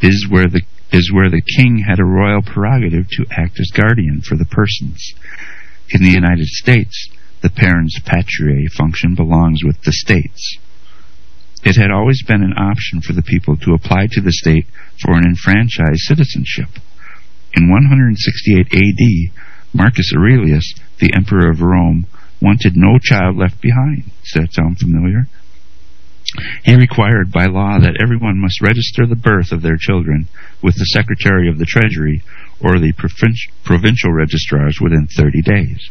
[0.00, 4.20] is where the is where the king had a royal prerogative to act as guardian
[4.20, 5.14] for the persons.
[5.90, 7.08] In the United States,
[7.42, 10.58] the parens patriae function belongs with the states.
[11.64, 14.66] It had always been an option for the people to apply to the state
[15.02, 16.68] for an enfranchised citizenship.
[17.54, 19.45] In 168 AD,
[19.76, 22.06] Marcus Aurelius, the emperor of Rome,
[22.40, 24.04] wanted no child left behind.
[24.22, 25.28] Does that sound familiar?
[26.64, 30.28] He required by law that everyone must register the birth of their children
[30.62, 32.22] with the Secretary of the Treasury
[32.60, 35.90] or the provincial registrars within 30 days.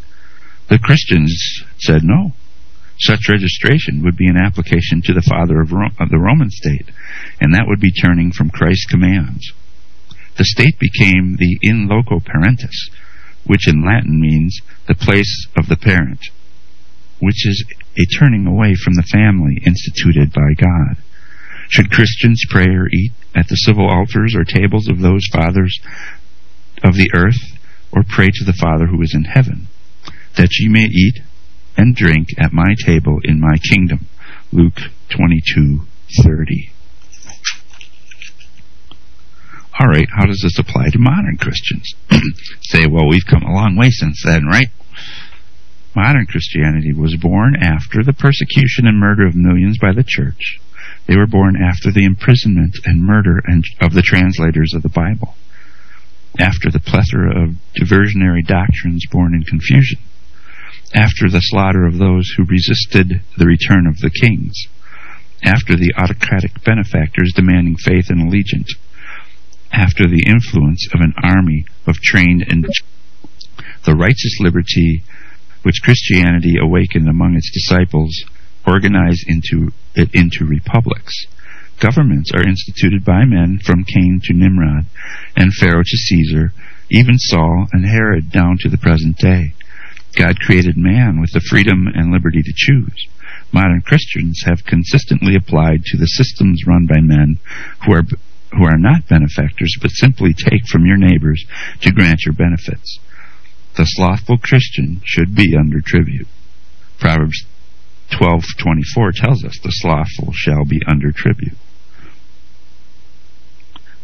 [0.69, 2.33] The Christians said no.
[2.99, 6.89] Such registration would be an application to the father of, Ro- of the Roman state,
[7.39, 9.51] and that would be turning from Christ's commands.
[10.37, 12.89] The state became the in loco parentis,
[13.45, 16.19] which in Latin means the place of the parent,
[17.19, 17.65] which is
[17.97, 20.97] a turning away from the family instituted by God.
[21.69, 25.79] Should Christians pray or eat at the civil altars or tables of those fathers
[26.83, 27.57] of the earth,
[27.91, 29.67] or pray to the Father who is in heaven,
[30.35, 31.21] that ye may eat
[31.77, 34.07] and drink at my table in my kingdom.
[34.51, 34.79] Luke
[35.09, 36.74] 22:30.
[39.79, 41.93] All right, how does this apply to modern Christians?
[42.61, 44.69] Say, well, we've come a long way since then, right?
[45.95, 50.59] Modern Christianity was born after the persecution and murder of millions by the church.
[51.07, 53.41] They were born after the imprisonment and murder
[53.81, 55.35] of the translators of the Bible
[56.39, 59.99] after the plethora of diversionary doctrines born in confusion,
[60.93, 64.53] after the slaughter of those who resisted the return of the kings,
[65.43, 68.73] after the autocratic benefactors demanding faith and allegiance,
[69.75, 72.65] after the influence of an army of trained and
[73.83, 75.03] the righteous liberty
[75.63, 78.13] which Christianity awakened among its disciples
[78.65, 81.13] organized into it into republics.
[81.79, 84.85] Governments are instituted by men from Cain to Nimrod,
[85.35, 86.53] and Pharaoh to Caesar,
[86.89, 89.53] even Saul and Herod down to the present day.
[90.15, 93.07] God created man with the freedom and liberty to choose.
[93.51, 97.39] Modern Christians have consistently applied to the systems run by men
[97.85, 98.03] who are
[98.57, 101.43] who are not benefactors but simply take from your neighbors
[101.81, 102.99] to grant your benefits.
[103.75, 106.27] The slothful Christian should be under tribute.
[106.99, 107.45] Proverbs
[108.11, 111.57] 12:24 tells us the slothful shall be under tribute.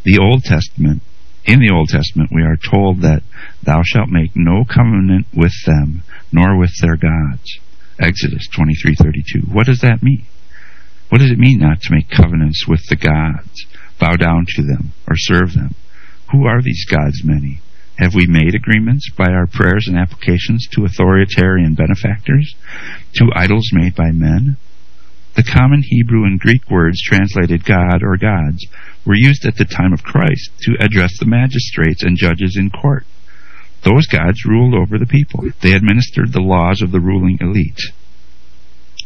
[0.04, 1.02] The Old Testament
[1.46, 3.24] in the Old Testament we are told that
[3.64, 7.60] thou shalt make no covenant with them nor with their gods.
[8.00, 9.48] Exodus 23:32.
[9.52, 10.26] What does that mean?
[11.10, 13.66] What does it mean not to make covenants with the gods,
[14.02, 15.76] bow down to them or serve them?
[16.32, 17.62] Who are these gods many?
[17.98, 22.56] Have we made agreements by our prayers and applications to authoritarian benefactors,
[23.16, 24.58] to idols made by men?
[25.36, 28.66] The common Hebrew and Greek words translated God or gods
[29.06, 33.06] were used at the time of Christ to address the magistrates and judges in court.
[33.84, 35.46] Those gods ruled over the people.
[35.62, 37.80] They administered the laws of the ruling elite.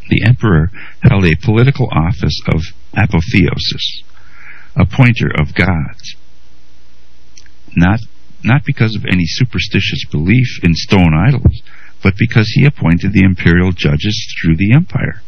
[0.10, 0.72] The emperor
[1.02, 2.62] held a political office of
[2.94, 4.04] apotheosis,
[4.76, 6.16] appointer of gods.
[7.76, 8.00] Not,
[8.44, 11.62] not because of any superstitious belief in stone idols,
[12.04, 15.22] but because he appointed the imperial judges through the empire.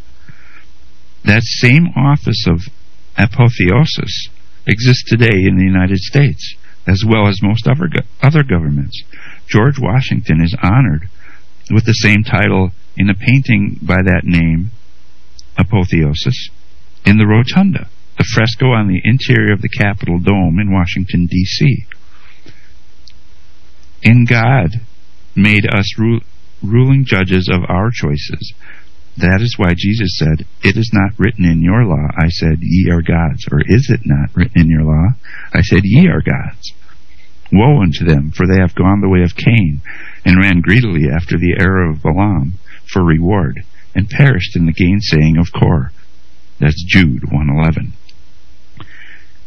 [1.23, 2.61] That same office of
[3.17, 4.29] apotheosis
[4.67, 7.89] exists today in the United States, as well as most other,
[8.21, 9.01] other governments.
[9.47, 11.09] George Washington is honored
[11.71, 14.71] with the same title in a painting by that name,
[15.57, 16.49] Apotheosis,
[17.05, 17.89] in the Rotunda,
[18.33, 21.85] fresco on the interior of the Capitol Dome in Washington, D.C.
[24.03, 24.81] In God
[25.35, 26.21] made us ru-
[26.63, 28.53] ruling judges of our choices,
[29.17, 32.91] that is why Jesus said, It is not written in your law, I said, Ye
[32.91, 33.45] are gods.
[33.51, 35.09] Or is it not written in your law?
[35.53, 36.71] I said, Ye are gods.
[37.51, 39.81] Woe unto them, for they have gone the way of Cain,
[40.23, 43.63] and ran greedily after the error of Balaam for reward,
[43.95, 45.91] and perished in the gainsaying of Core.
[46.59, 47.93] That's Jude 111.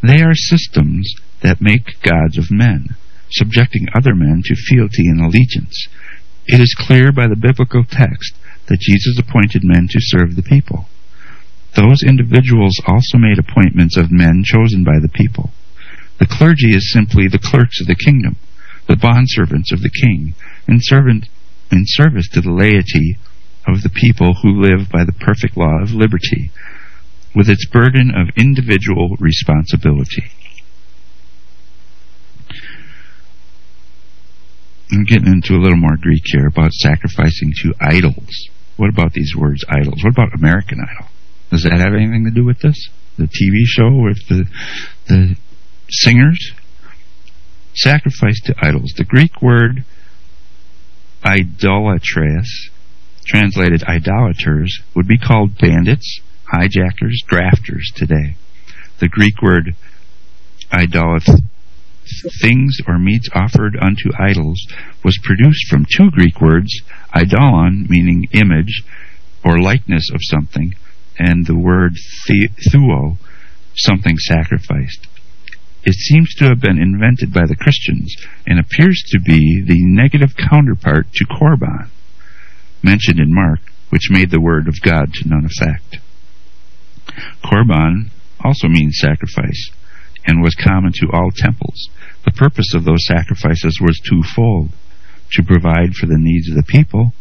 [0.03, 2.97] They are systems that make gods of men,
[3.31, 5.89] subjecting other men to fealty and allegiance.
[6.47, 8.35] It is clear by the biblical text
[8.67, 10.87] that Jesus appointed men to serve the people.
[11.77, 15.51] Those individuals also made appointments of men chosen by the people.
[16.19, 18.37] The clergy is simply the clerks of the kingdom,
[18.89, 20.35] the bondservants of the king,
[20.67, 21.27] in, servant,
[21.71, 23.17] in service to the laity
[23.67, 26.51] of the people who live by the perfect law of liberty,
[27.35, 30.31] with its burden of individual responsibility.
[34.93, 38.49] I'm getting into a little more Greek here about sacrificing to idols.
[38.77, 40.03] What about these words, idols?
[40.03, 41.09] What about American Idol?
[41.51, 42.89] Does that have anything to do with this?
[43.17, 44.47] The TV show with the
[45.07, 45.37] the
[45.89, 46.53] singers?
[47.75, 48.93] Sacrifice to idols.
[48.97, 49.85] The Greek word
[51.25, 52.71] idolatres,
[53.27, 56.21] translated idolaters, would be called bandits,
[56.51, 58.37] hijackers, grafters today.
[58.99, 59.75] The Greek word
[60.73, 61.41] idolath
[62.43, 64.61] things or meats offered unto idols
[65.05, 66.83] was produced from two Greek words,
[67.15, 68.83] idolon, meaning image
[69.45, 70.75] or likeness of something,
[71.19, 71.95] and the word
[72.29, 73.17] thuo,
[73.77, 75.07] something sacrificed.
[75.83, 78.15] It seems to have been invented by the Christians
[78.47, 81.89] and appears to be the negative counterpart to korban,
[82.83, 86.00] mentioned in Mark, which made the word of God to none effect.
[87.45, 88.11] Korban
[88.45, 89.71] also means sacrifice
[90.27, 91.91] and was common to all temples.
[92.25, 94.71] The purpose of those sacrifices was twofold
[95.33, 97.13] to provide for the needs of the people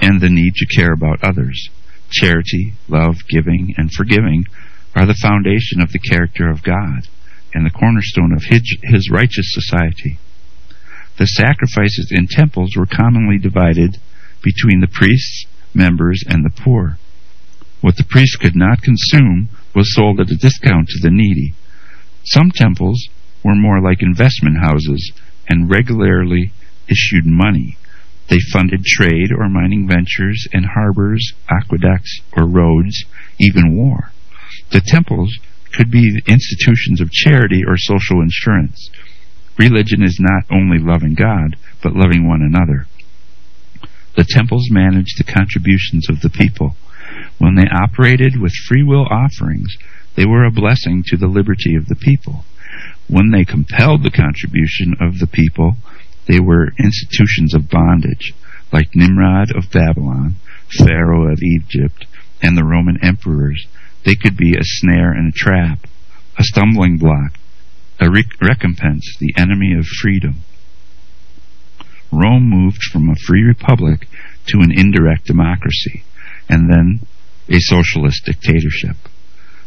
[0.00, 1.68] and the need to care about others.
[2.10, 4.46] Charity, love, giving, and forgiving
[4.94, 7.08] are the foundation of the character of God
[7.52, 10.18] and the cornerstone of his, righteous society.
[11.18, 13.96] The sacrifices in temples were commonly divided
[14.42, 16.98] between the priests, members, and the poor.
[17.86, 21.54] What the priest could not consume was sold at a discount to the needy.
[22.24, 22.98] Some temples
[23.44, 25.12] were more like investment houses
[25.48, 26.50] and regularly
[26.88, 27.76] issued money.
[28.26, 33.04] They funded trade or mining ventures and harbors, aqueducts, or roads,
[33.38, 34.10] even war.
[34.72, 35.38] The temples
[35.72, 38.90] could be institutions of charity or social insurance.
[39.60, 42.88] Religion is not only loving God, but loving one another.
[44.16, 46.74] The temples managed the contributions of the people.
[47.38, 49.76] When they operated with free will offerings,
[50.14, 52.44] they were a blessing to the liberty of the people.
[53.08, 55.76] When they compelled the contribution of the people,
[56.26, 58.34] they were institutions of bondage,
[58.72, 60.36] like Nimrod of Babylon,
[60.78, 62.06] Pharaoh of Egypt,
[62.42, 63.66] and the Roman emperors,
[64.04, 65.86] they could be a snare and a trap,
[66.38, 67.38] a stumbling block,
[68.00, 70.42] a recompense, the enemy of freedom.
[72.12, 74.08] Rome moved from a free republic
[74.48, 76.04] to an indirect democracy,
[76.48, 77.00] and then
[77.48, 78.96] a socialist dictatorship.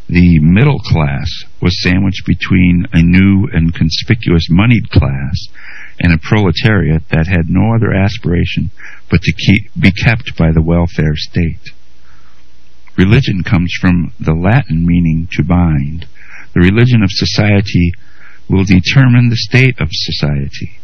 [0.08, 1.30] The middle class
[1.62, 5.36] was sandwiched between a new and conspicuous moneyed class
[6.00, 8.72] and a proletariat that had no other aspiration
[9.12, 11.70] but to keep, be kept by the welfare state.
[12.98, 16.08] Religion comes from the Latin meaning to bind.
[16.54, 17.94] The religion of society
[18.50, 20.80] will determine the state of society.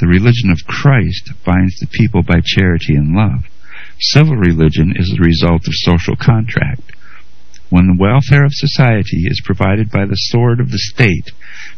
[0.00, 3.44] The religion of Christ binds the people by charity and love.
[4.10, 6.82] Civil religion is the result of social contract.
[7.70, 11.30] When the welfare of society is provided by the sword of the state,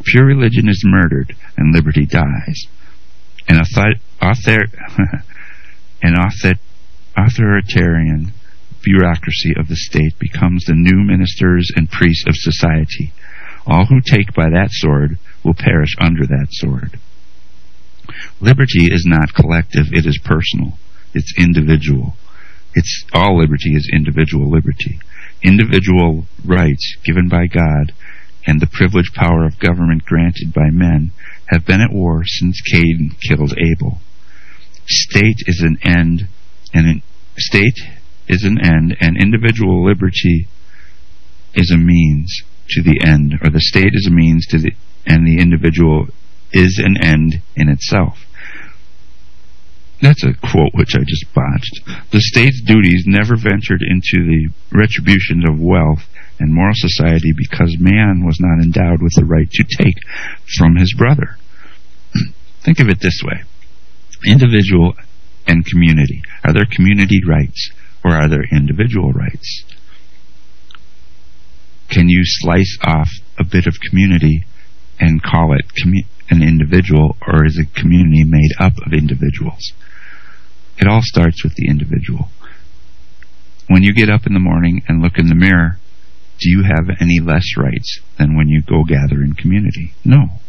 [0.04, 2.64] pure religion is murdered and liberty dies.
[3.46, 4.64] An, author, author,
[6.02, 6.54] an author,
[7.14, 8.32] authoritarian
[8.82, 13.12] bureaucracy of the state becomes the new ministers and priests of society.
[13.66, 16.98] All who take by that sword will perish under that sword.
[18.40, 20.78] Liberty is not collective, it is personal.
[21.14, 22.14] It's individual.
[22.74, 24.98] It's all liberty is individual liberty
[25.44, 27.92] individual rights given by God
[28.46, 31.12] and the privileged power of government granted by men
[31.46, 33.98] have been at war since Cain killed Abel.
[34.86, 36.28] State is an end,
[36.74, 37.00] and
[37.38, 37.78] state
[38.28, 40.46] is an end, and individual liberty
[41.54, 44.72] is a means to the end, or the state is a means to the,
[45.06, 46.08] and the individual
[46.52, 48.23] is an end in itself.
[50.04, 51.80] That's a quote which I just botched.
[52.12, 56.04] The state's duties never ventured into the retribution of wealth
[56.38, 59.96] and moral society because man was not endowed with the right to take
[60.58, 61.38] from his brother.
[62.60, 63.44] Think of it this way
[64.26, 64.92] individual
[65.46, 66.20] and community.
[66.44, 67.70] Are there community rights
[68.04, 69.64] or are there individual rights?
[71.88, 74.44] Can you slice off a bit of community
[75.00, 79.72] and call it commu- an individual, or is a community made up of individuals?
[80.78, 82.28] It all starts with the individual.
[83.68, 85.78] When you get up in the morning and look in the mirror,
[86.38, 89.94] do you have any less rights than when you go gather in community?
[90.04, 90.40] No.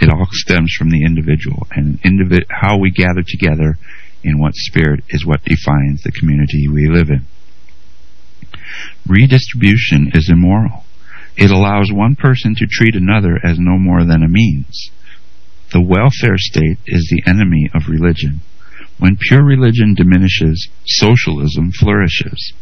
[0.00, 1.98] It all stems from the individual, and
[2.48, 3.76] how we gather together
[4.22, 7.26] in what spirit is what defines the community we live in.
[9.06, 10.84] Redistribution is immoral.
[11.36, 14.90] It allows one person to treat another as no more than a means.
[15.72, 18.40] The welfare state is the enemy of religion.
[19.00, 22.52] When pure religion diminishes, socialism flourishes.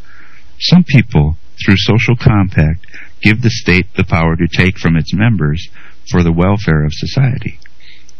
[0.60, 2.86] Some people, through social compact,
[3.22, 5.68] give the state the power to take from its members
[6.10, 7.58] for the welfare of society.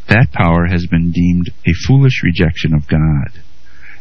[0.09, 3.41] That power has been deemed a foolish rejection of God.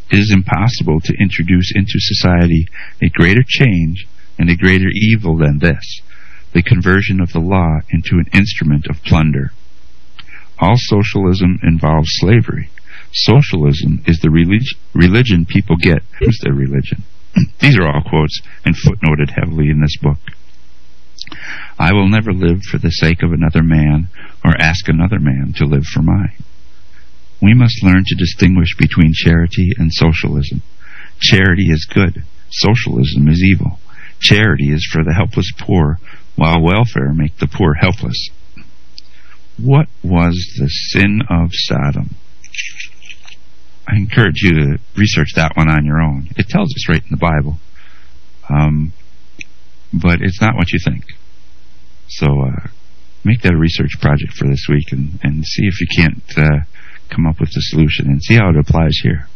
[0.09, 2.65] It is impossible to introduce into society
[3.03, 4.07] a greater change
[4.39, 6.01] and a greater evil than this
[6.53, 9.51] the conversion of the law into an instrument of plunder.
[10.59, 12.69] All socialism involves slavery.
[13.11, 16.03] Socialism is the relig- religion people get.
[16.19, 17.03] Who's their religion?
[17.59, 20.19] These are all quotes and footnoted heavily in this book.
[21.79, 24.09] I will never live for the sake of another man
[24.43, 26.43] or ask another man to live for mine.
[27.41, 30.63] We must learn to distinguish between charity and socialism.
[31.19, 32.23] Charity is good.
[32.49, 33.79] Socialism is evil.
[34.19, 35.99] Charity is for the helpless poor,
[36.35, 38.29] while welfare make the poor helpless.
[39.57, 42.15] What was the sin of Sodom?
[43.87, 46.29] I encourage you to research that one on your own.
[46.35, 47.57] It tells us right in the Bible.
[48.49, 48.93] Um,
[49.93, 51.05] but it's not what you think.
[52.09, 52.67] So uh,
[53.23, 56.65] make that a research project for this week and, and see if you can't uh,
[57.09, 59.27] come up with the solution and see how it applies here.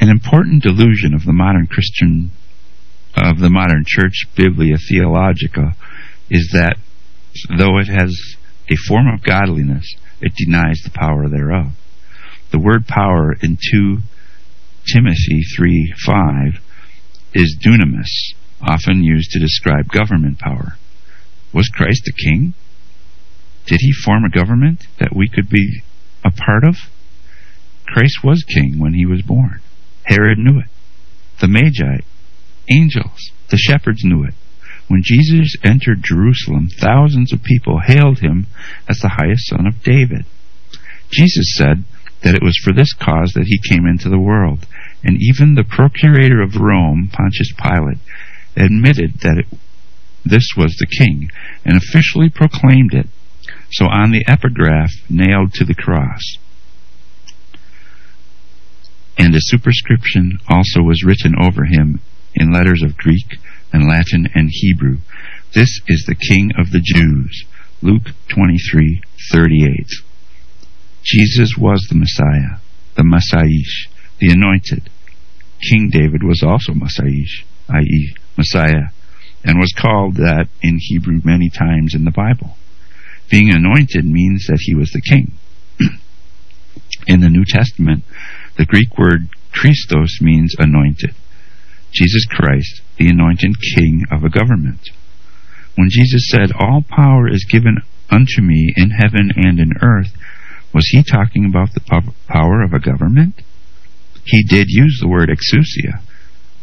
[0.00, 2.32] An important delusion of the modern Christian,
[3.16, 5.76] of the modern church Biblia Theologica,
[6.28, 6.76] is that
[7.56, 8.12] though it has
[8.68, 11.72] a form of godliness, it denies the power thereof.
[12.54, 13.98] The word power in 2
[14.92, 16.60] Timothy 3 5
[17.34, 20.76] is dunamis, often used to describe government power.
[21.52, 22.54] Was Christ a king?
[23.66, 25.82] Did he form a government that we could be
[26.24, 26.76] a part of?
[27.88, 29.60] Christ was king when he was born.
[30.04, 30.70] Herod knew it.
[31.40, 32.04] The Magi,
[32.70, 34.34] angels, the shepherds knew it.
[34.86, 38.46] When Jesus entered Jerusalem, thousands of people hailed him
[38.88, 40.24] as the highest son of David.
[41.10, 41.82] Jesus said,
[42.24, 44.66] that it was for this cause that he came into the world.
[45.04, 47.98] And even the procurator of Rome, Pontius Pilate,
[48.56, 49.58] admitted that it,
[50.24, 51.30] this was the king
[51.64, 53.06] and officially proclaimed it.
[53.72, 56.22] So on the epigraph nailed to the cross,
[59.16, 62.00] And a superscription also was written over him
[62.34, 63.38] in letters of Greek
[63.72, 64.98] and Latin and Hebrew.
[65.54, 67.44] This is the King of the Jews.
[67.80, 69.86] Luke 23:38.
[71.04, 72.58] Jesus was the Messiah,
[72.96, 74.90] the Messiah, the anointed.
[75.70, 77.26] King David was also Messiah,
[77.68, 78.88] i.e., Messiah,
[79.44, 82.56] and was called that in Hebrew many times in the Bible.
[83.30, 85.32] Being anointed means that he was the king.
[87.06, 88.04] in the New Testament,
[88.56, 91.14] the Greek word Christos means anointed.
[91.92, 94.90] Jesus Christ, the anointed king of a government.
[95.76, 97.78] When Jesus said, All power is given
[98.10, 100.12] unto me in heaven and in earth,
[100.74, 103.42] was he talking about the power of a government?
[104.24, 106.02] He did use the word exousia.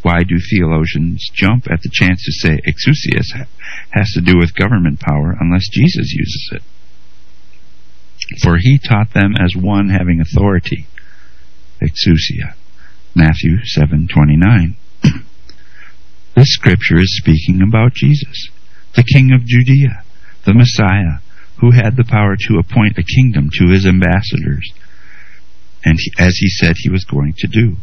[0.01, 3.47] Why do theologians jump at the chance to say exousias
[3.91, 6.63] has to do with government power unless Jesus uses it?
[8.43, 10.87] For he taught them as one having authority.
[11.81, 12.55] Exousia.
[13.15, 14.75] Matthew 7:29.
[16.35, 18.49] this scripture is speaking about Jesus,
[18.95, 20.03] the king of Judea,
[20.45, 21.20] the Messiah,
[21.61, 24.67] who had the power to appoint a kingdom to his ambassadors,
[25.85, 27.77] and he, as he said he was going to do,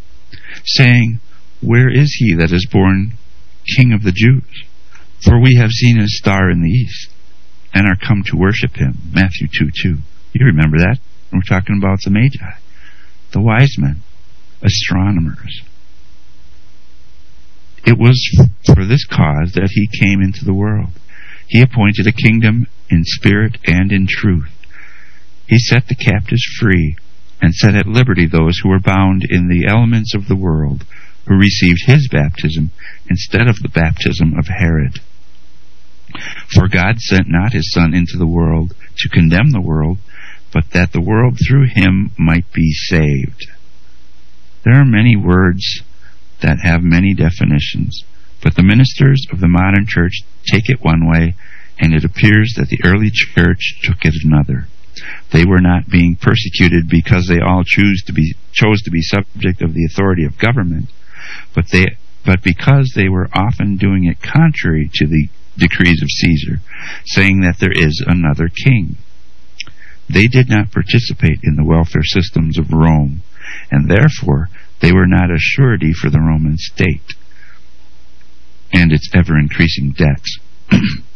[0.65, 1.21] saying,
[1.63, 3.13] Where is he that is born
[3.77, 4.65] King of the Jews?
[5.23, 7.11] For we have seen his star in the east,
[7.73, 8.99] and are come to worship him.
[9.13, 9.99] Matthew 2 2.
[10.35, 10.99] You remember that?
[11.33, 12.59] We're talking about the Magi,
[13.33, 14.03] the wise men,
[14.61, 15.63] astronomers.
[17.87, 18.19] It was
[18.67, 20.91] for this cause that he came into the world.
[21.47, 24.51] He appointed a kingdom in spirit and in truth.
[25.47, 26.97] He set the captives free
[27.41, 30.85] and set at liberty those who were bound in the elements of the world,
[31.27, 32.71] who received his baptism
[33.09, 35.01] instead of the baptism of Herod.
[36.55, 39.99] For God sent not his Son into the world to condemn the world,
[40.53, 43.47] but that the world through him might be saved.
[44.65, 45.83] There are many words
[46.41, 48.03] that have many definitions,
[48.43, 51.35] but the ministers of the modern church take it one way,
[51.79, 54.67] and it appears that the early church took it another.
[55.33, 59.63] They were not being persecuted because they all choose to be chose to be subject
[59.63, 60.91] of the authority of government,
[61.55, 61.87] but they
[62.25, 66.61] but because they were often doing it contrary to the decrees of Caesar,
[67.07, 68.97] saying that there is another king.
[70.09, 73.23] They did not participate in the welfare systems of Rome,
[73.71, 74.49] and therefore
[74.81, 77.15] they were not a surety for the Roman state
[78.73, 80.39] and its ever increasing debts.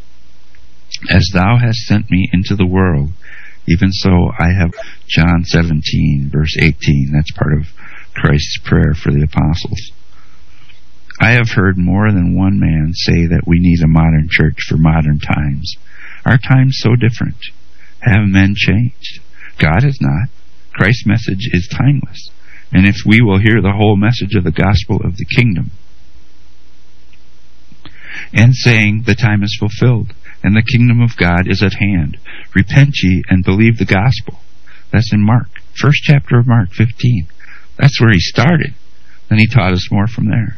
[1.10, 3.10] As thou hast sent me into the world,
[3.68, 4.72] even so I have
[5.08, 7.10] John 17, verse 18.
[7.12, 7.66] That's part of
[8.14, 9.92] Christ's prayer for the apostles.
[11.20, 14.76] I have heard more than one man say that we need a modern church for
[14.76, 15.74] modern times.
[16.24, 17.36] Our time's so different.
[18.00, 19.20] Have men changed?
[19.58, 20.28] God has not.
[20.72, 22.30] Christ's message is timeless.
[22.72, 25.70] And if we will hear the whole message of the gospel of the kingdom,
[28.32, 30.12] and saying, The time is fulfilled,
[30.42, 32.18] and the kingdom of God is at hand.
[32.54, 34.40] Repent ye and believe the gospel.
[34.92, 35.48] That's in Mark,
[35.80, 37.26] first chapter of Mark 15.
[37.78, 38.74] That's where he started.
[39.28, 40.56] Then he taught us more from there.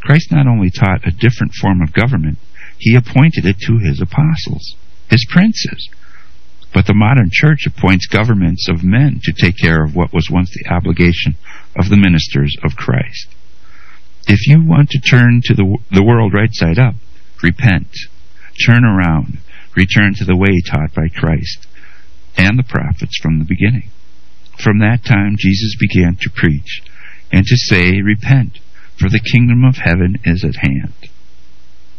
[0.00, 2.38] Christ not only taught a different form of government,
[2.78, 4.76] he appointed it to his apostles,
[5.10, 5.88] his princes.
[6.72, 10.50] But the modern church appoints governments of men to take care of what was once
[10.54, 11.34] the obligation
[11.76, 13.34] of the ministers of Christ.
[14.28, 16.94] If you want to turn to the, the world right side up,
[17.42, 17.88] repent,
[18.66, 19.38] turn around,
[19.76, 21.66] return to the way taught by Christ
[22.36, 23.90] and the prophets from the beginning.
[24.62, 26.82] From that time Jesus began to preach
[27.30, 28.58] and to say, Repent,
[28.98, 30.94] for the kingdom of heaven is at hand.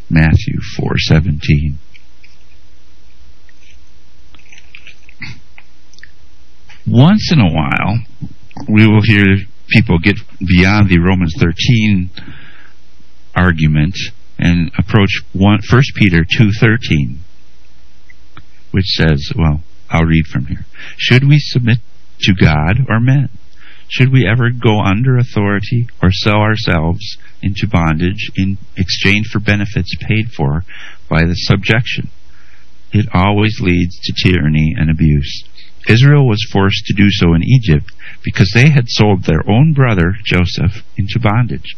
[0.09, 1.77] Matthew 4:17.
[6.87, 7.99] Once in a while,
[8.67, 9.23] we will hear
[9.69, 12.09] people get beyond the Romans 13
[13.35, 13.95] argument
[14.39, 17.17] and approach one, 1 Peter 2.13,
[18.71, 20.65] which says, well, I'll read from here.
[20.97, 21.79] Should we submit
[22.21, 23.29] to God or men?
[23.89, 29.95] Should we ever go under authority or sell ourselves into bondage in exchange for benefits
[29.99, 30.63] paid for
[31.09, 32.09] by the subjection?
[32.91, 35.43] It always leads to tyranny and abuse.
[35.87, 37.91] Israel was forced to do so in Egypt
[38.23, 41.75] because they had sold their own brother, Joseph, into bondage.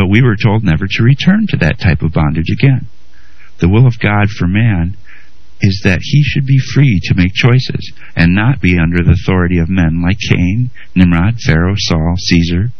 [0.00, 2.86] But we were told never to return to that type of bondage again.
[3.58, 4.96] The will of God for man
[5.60, 9.58] is that he should be free to make choices and not be under the authority
[9.58, 12.70] of men like Cain, Nimrod, Pharaoh, Saul, Caesar.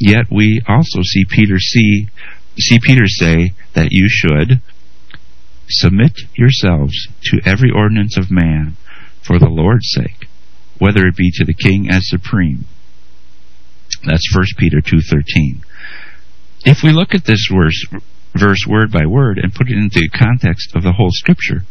[0.00, 2.08] Yet we also see Peter see,
[2.58, 4.60] see Peter say that you should
[5.68, 8.76] submit yourselves to every ordinance of man
[9.22, 10.26] for the Lord's sake,
[10.80, 12.64] whether it be to the king as supreme.
[14.04, 15.62] That's 1 Peter 2.13.
[16.64, 17.86] If we look at this verse,
[18.34, 21.64] verse word by word and put it into the context of the whole Scripture,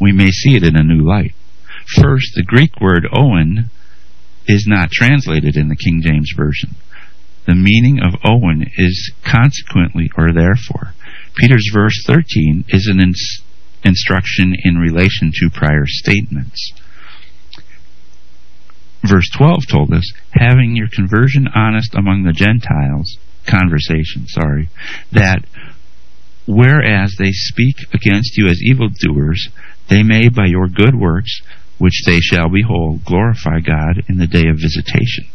[0.00, 1.34] we may see it in a new light.
[1.86, 3.70] First, the Greek word oun
[4.46, 6.70] is not translated in the King James Version.
[7.46, 10.94] The meaning of oun is consequently or therefore.
[11.36, 13.42] Peter's verse 13 is an ins-
[13.84, 16.72] instruction in relation to prior statements.
[19.04, 23.16] Verse 12 told us, having your conversion honest among the Gentiles,
[23.46, 24.68] conversation, sorry,
[25.12, 25.44] that
[26.46, 29.48] whereas they speak against you as evildoers,
[29.88, 31.40] they may by your good works,
[31.78, 35.26] which they shall behold, glorify God in the day of visitation.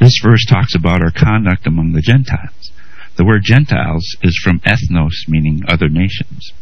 [0.00, 2.72] This verse talks about our conduct among the Gentiles.
[3.16, 6.52] The word Gentiles is from ethnos, meaning other nations.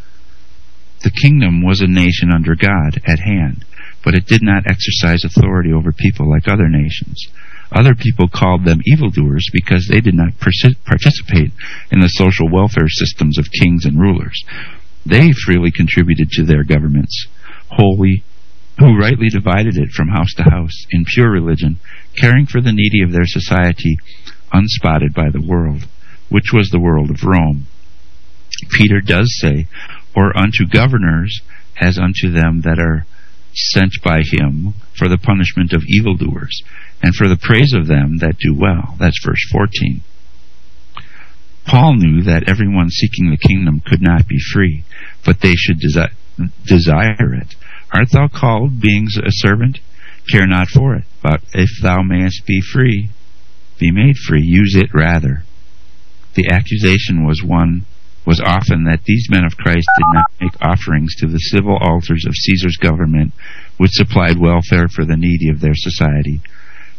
[1.02, 3.64] The kingdom was a nation under God at hand,
[4.04, 7.26] but it did not exercise authority over people like other nations.
[7.74, 11.52] Other people called them evildoers because they did not participate
[11.90, 14.38] in the social welfare systems of kings and rulers.
[15.06, 17.26] They freely contributed to their governments,
[17.70, 18.24] wholly,
[18.78, 21.78] who rightly divided it from house to house in pure religion,
[22.20, 23.96] caring for the needy of their society,
[24.52, 25.86] unspotted by the world,
[26.28, 27.66] which was the world of Rome.
[28.70, 29.66] Peter does say,
[30.14, 31.40] Or unto governors,
[31.80, 33.06] as unto them that are
[33.54, 36.62] sent by him for the punishment of evildoers,
[37.02, 38.96] and for the praise of them that do well.
[38.98, 40.02] That's verse 14.
[41.66, 44.84] Paul knew that everyone seeking the kingdom could not be free,
[45.24, 46.12] but they should desi-
[46.64, 47.54] desire it.
[47.92, 49.78] Art thou called, being a servant?
[50.30, 53.10] Care not for it, but if thou mayest be free,
[53.78, 55.44] be made free, use it rather.
[56.34, 57.84] The accusation was one
[58.24, 62.24] was often that these men of Christ did not make offerings to the civil altars
[62.26, 63.32] of Caesar's government,
[63.78, 66.40] which supplied welfare for the needy of their society.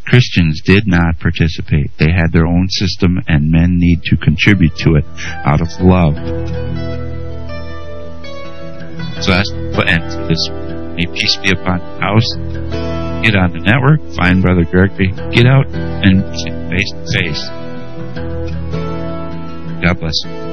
[0.06, 1.92] Christians did not participate.
[1.98, 5.06] They had their own system, and men need to contribute to it
[5.46, 6.16] out of love.
[9.24, 10.50] So that's what ends this.
[10.96, 12.28] May peace be upon the house.
[13.24, 16.24] Get on the network, find Brother Gregory, get out and
[16.70, 17.50] face to face.
[19.82, 20.53] God bless you.